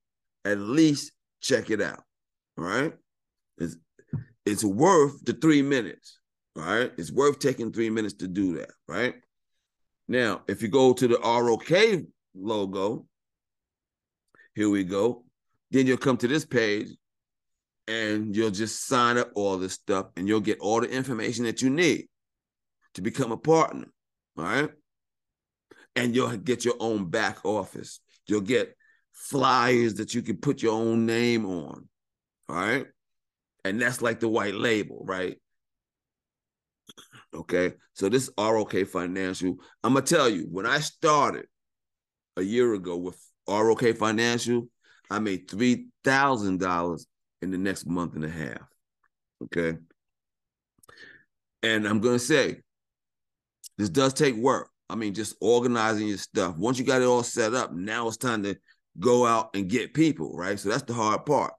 at 0.45 0.59
least 0.59 1.13
check 1.41 1.71
it 1.71 1.81
out. 1.81 2.03
All 2.59 2.65
right. 2.65 2.93
It's, 3.57 3.77
it's 4.45 4.65
worth 4.65 5.25
the 5.25 5.33
three 5.33 5.63
minutes. 5.63 6.19
All 6.57 6.65
right. 6.65 6.93
It's 6.99 7.13
worth 7.13 7.39
taking 7.39 7.73
three 7.73 7.89
minutes 7.89 8.15
to 8.15 8.29
do 8.29 8.59
that. 8.59 8.71
Right. 8.87 9.15
Now, 10.09 10.43
if 10.49 10.63
you 10.63 10.69
go 10.69 10.95
to 10.95 11.07
the 11.07 11.19
ROK 11.19 12.03
logo, 12.35 13.07
here 14.55 14.71
we 14.71 14.85
go. 14.85 15.25
Then 15.71 15.87
you'll 15.87 15.99
come 15.99 16.17
to 16.17 16.29
this 16.29 16.47
page 16.47 16.89
and 17.87 18.35
you'll 18.35 18.51
just 18.51 18.87
sign 18.87 19.19
up 19.19 19.31
all 19.35 19.59
this 19.59 19.75
stuff 19.75 20.07
and 20.17 20.27
you'll 20.27 20.41
get 20.41 20.61
all 20.61 20.81
the 20.81 20.91
information 20.91 21.45
that 21.45 21.61
you 21.61 21.69
need 21.69 22.09
to 22.95 23.03
become 23.03 23.33
a 23.33 23.37
partner. 23.37 23.87
All 24.39 24.45
right. 24.45 24.71
And 25.95 26.15
you'll 26.15 26.37
get 26.37 26.65
your 26.65 26.77
own 26.81 27.11
back 27.11 27.45
office. 27.45 28.01
You'll 28.27 28.41
get 28.41 28.75
flyers 29.13 29.95
that 29.95 30.15
you 30.15 30.23
can 30.23 30.39
put 30.39 30.63
your 30.63 30.73
own 30.73 31.05
name 31.05 31.45
on. 31.45 31.89
All 32.49 32.57
right. 32.57 32.87
And 33.65 33.81
that's 33.81 34.01
like 34.01 34.21
the 34.21 34.29
white 34.29 34.55
label, 34.55 35.03
right? 35.05 35.39
Okay. 37.35 37.75
So 37.95 38.09
this 38.09 38.31
ROK 38.39 38.87
Financial, 38.87 39.57
I'm 39.83 39.93
going 39.93 40.05
to 40.05 40.15
tell 40.15 40.29
you, 40.29 40.47
when 40.51 40.67
I 40.67 40.81
started 40.81 41.47
a 42.37 42.43
year 42.43 42.75
ago 42.75 42.97
with 42.97 43.19
ROK 43.49 43.97
Financial, 43.97 44.69
I 45.11 45.19
made 45.19 45.49
$3,000 45.49 47.07
in 47.43 47.51
the 47.51 47.59
next 47.59 47.87
month 47.87 48.15
and 48.15 48.25
a 48.25 48.29
half. 48.29 48.63
Okay. 49.45 49.79
And 51.63 51.87
I'm 51.87 52.01
going 52.01 52.19
to 52.19 52.25
say, 52.25 52.61
this 53.77 53.89
does 53.89 54.15
take 54.15 54.37
work. 54.37 54.71
I 54.91 54.95
mean, 54.95 55.15
just 55.15 55.37
organizing 55.41 56.09
your 56.09 56.19
stuff. 56.19 56.57
Once 56.57 56.79
you 56.79 56.85
got 56.85 57.03
it 57.03 57.07
all 57.07 57.23
set 57.23 57.55
up, 57.55 57.73
now 57.73 58.09
it's 58.09 58.17
time 58.17 58.43
to 58.45 58.57
go 58.99 59.27
out 59.27 59.51
and 59.55 59.69
get 59.69 59.95
people, 59.95 60.37
right? 60.37 60.59
So 60.59 60.69
that's 60.69 60.83
the 60.83 60.95
hard 60.95 61.27
part 61.27 61.53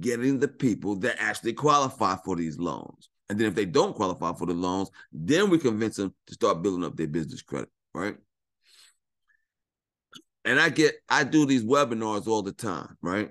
getting 0.00 0.38
the 0.38 0.48
people 0.48 0.96
that 0.96 1.16
actually 1.18 1.52
qualify 1.52 2.16
for 2.24 2.36
these 2.36 2.58
loans. 2.58 3.08
And 3.28 3.38
then 3.38 3.46
if 3.46 3.54
they 3.54 3.66
don't 3.66 3.94
qualify 3.94 4.32
for 4.32 4.46
the 4.46 4.54
loans, 4.54 4.90
then 5.12 5.50
we 5.50 5.58
convince 5.58 5.96
them 5.96 6.14
to 6.26 6.34
start 6.34 6.62
building 6.62 6.84
up 6.84 6.96
their 6.96 7.06
business 7.06 7.42
credit, 7.42 7.68
right? 7.94 8.16
And 10.44 10.58
I 10.58 10.70
get, 10.70 10.94
I 11.08 11.24
do 11.24 11.44
these 11.44 11.64
webinars 11.64 12.26
all 12.26 12.42
the 12.42 12.52
time, 12.52 12.96
right? 13.02 13.30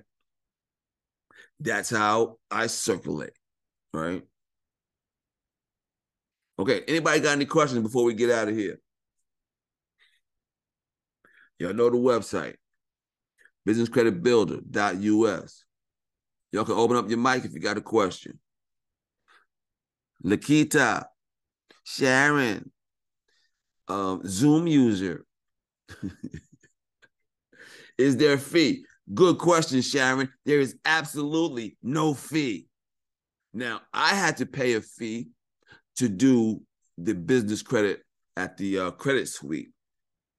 That's 1.60 1.90
how 1.90 2.38
I 2.52 2.68
circulate, 2.68 3.34
right? 3.92 4.24
Okay, 6.60 6.84
anybody 6.88 7.20
got 7.20 7.32
any 7.32 7.46
questions 7.46 7.82
before 7.82 8.04
we 8.04 8.14
get 8.14 8.30
out 8.30 8.48
of 8.48 8.56
here? 8.56 8.80
Y'all 11.60 11.74
know 11.74 11.90
the 11.90 11.98
website, 11.98 12.56
businesscreditbuilder.us. 13.68 15.64
Y'all 16.52 16.66
can 16.66 16.76
open 16.76 16.98
up 16.98 17.10
your 17.10 17.18
mic 17.18 17.46
if 17.46 17.54
you 17.54 17.60
got 17.60 17.78
a 17.78 17.82
question. 17.82 18.40
Lakita, 20.24 21.06
Sharon, 21.84 22.72
um, 23.88 24.22
Zoom 24.26 24.68
user. 24.68 25.26
Is 27.98 28.18
there 28.18 28.34
a 28.34 28.38
fee? 28.38 28.86
Good 29.14 29.38
question, 29.38 29.82
Sharon. 29.82 30.30
There 30.46 30.60
is 30.60 30.76
absolutely 30.86 31.78
no 31.82 32.14
fee. 32.14 32.68
Now, 33.54 33.82
I 33.94 34.14
had 34.14 34.38
to 34.38 34.46
pay 34.46 34.74
a 34.74 34.82
fee 34.82 35.30
to 35.96 36.10
do 36.10 36.62
the 36.98 37.16
business 37.16 37.62
credit 37.62 38.02
at 38.36 38.58
the 38.58 38.80
uh, 38.80 38.92
credit 38.92 39.28
suite 39.28 39.70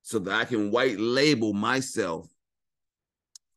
so 0.02 0.18
that 0.20 0.34
I 0.34 0.44
can 0.44 0.70
white 0.70 0.98
label 0.98 1.52
myself 1.52 2.28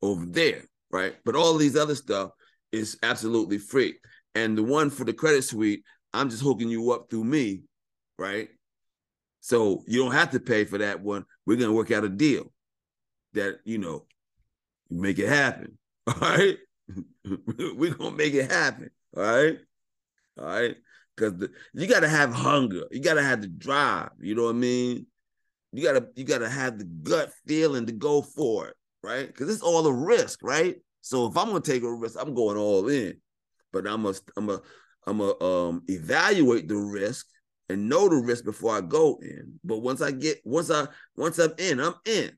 over 0.02 0.26
there, 0.26 0.64
right? 0.92 1.16
But 1.24 1.36
all 1.36 1.58
these 1.58 1.78
other 1.78 1.96
stuff 1.96 2.32
is 2.72 2.98
absolutely 3.04 3.58
free. 3.58 4.00
And 4.34 4.58
the 4.58 4.64
one 4.64 4.90
for 4.90 5.04
the 5.04 5.14
credit 5.14 5.44
suite, 5.44 5.84
I'm 6.14 6.30
just 6.30 6.44
hooking 6.44 6.70
you 6.70 6.92
up 6.92 7.10
through 7.10 7.24
me, 7.24 7.64
right? 8.18 8.50
So 9.42 9.84
you 9.88 10.04
don't 10.04 10.14
have 10.14 10.32
to 10.32 10.40
pay 10.40 10.66
for 10.66 10.78
that 10.78 11.02
one. 11.02 11.26
We're 11.46 11.58
gonna 11.58 11.74
work 11.74 11.92
out 11.92 12.04
a 12.04 12.10
deal 12.10 12.52
that 13.34 13.60
you 13.66 13.78
know 13.78 14.06
make 14.90 15.20
it 15.20 15.30
happen. 15.30 15.78
All 16.08 16.16
right. 16.20 16.58
We're 17.76 17.94
gonna 17.96 18.16
make 18.16 18.34
it 18.34 18.52
happen. 18.52 18.90
All 19.16 19.24
right. 19.24 19.58
All 20.40 20.46
right. 20.46 20.76
Because 21.16 21.50
you 21.74 21.88
gotta 21.88 22.08
have 22.08 22.34
hunger. 22.34 22.84
You 22.92 23.02
gotta 23.02 23.24
have 23.24 23.42
the 23.42 23.48
drive. 23.48 24.10
You 24.20 24.36
know 24.36 24.44
what 24.44 24.56
I 24.56 24.60
mean? 24.60 25.06
You 25.74 25.84
gotta 25.84 26.08
you 26.16 26.24
gotta 26.24 26.50
have 26.50 26.78
the 26.78 26.86
gut 26.86 27.32
feeling 27.48 27.86
to 27.86 27.94
go 27.94 28.22
for 28.22 28.68
it, 28.68 28.76
right? 29.04 29.28
Because 29.28 29.50
it's 29.50 29.64
all 29.64 29.86
a 29.88 29.94
risk, 29.94 30.40
right? 30.44 30.76
So 31.02 31.26
if 31.28 31.38
I'm 31.38 31.48
gonna 31.48 31.62
take 31.62 31.84
a 31.84 31.92
risk, 31.92 32.18
I'm 32.20 32.34
going 32.34 32.58
all 32.58 32.88
in. 32.90 33.20
But 33.72 33.88
I'm 33.88 34.06
a 34.06 34.14
I'm 34.36 34.50
a 34.50 34.62
I'm 35.06 35.22
a 35.22 35.44
um 35.44 35.84
evaluate 35.88 36.68
the 36.68 36.76
risk 36.76 37.28
and 37.70 37.90
know 37.90 38.10
the 38.10 38.18
risk 38.18 38.44
before 38.46 38.76
I 38.76 38.82
go 38.82 39.20
in. 39.22 39.60
But 39.64 39.78
once 39.78 40.02
I 40.02 40.12
get 40.12 40.42
once 40.44 40.70
I 40.70 40.88
once 41.16 41.40
I'm 41.40 41.54
in, 41.58 41.80
I'm 41.80 41.96
in. 42.06 42.38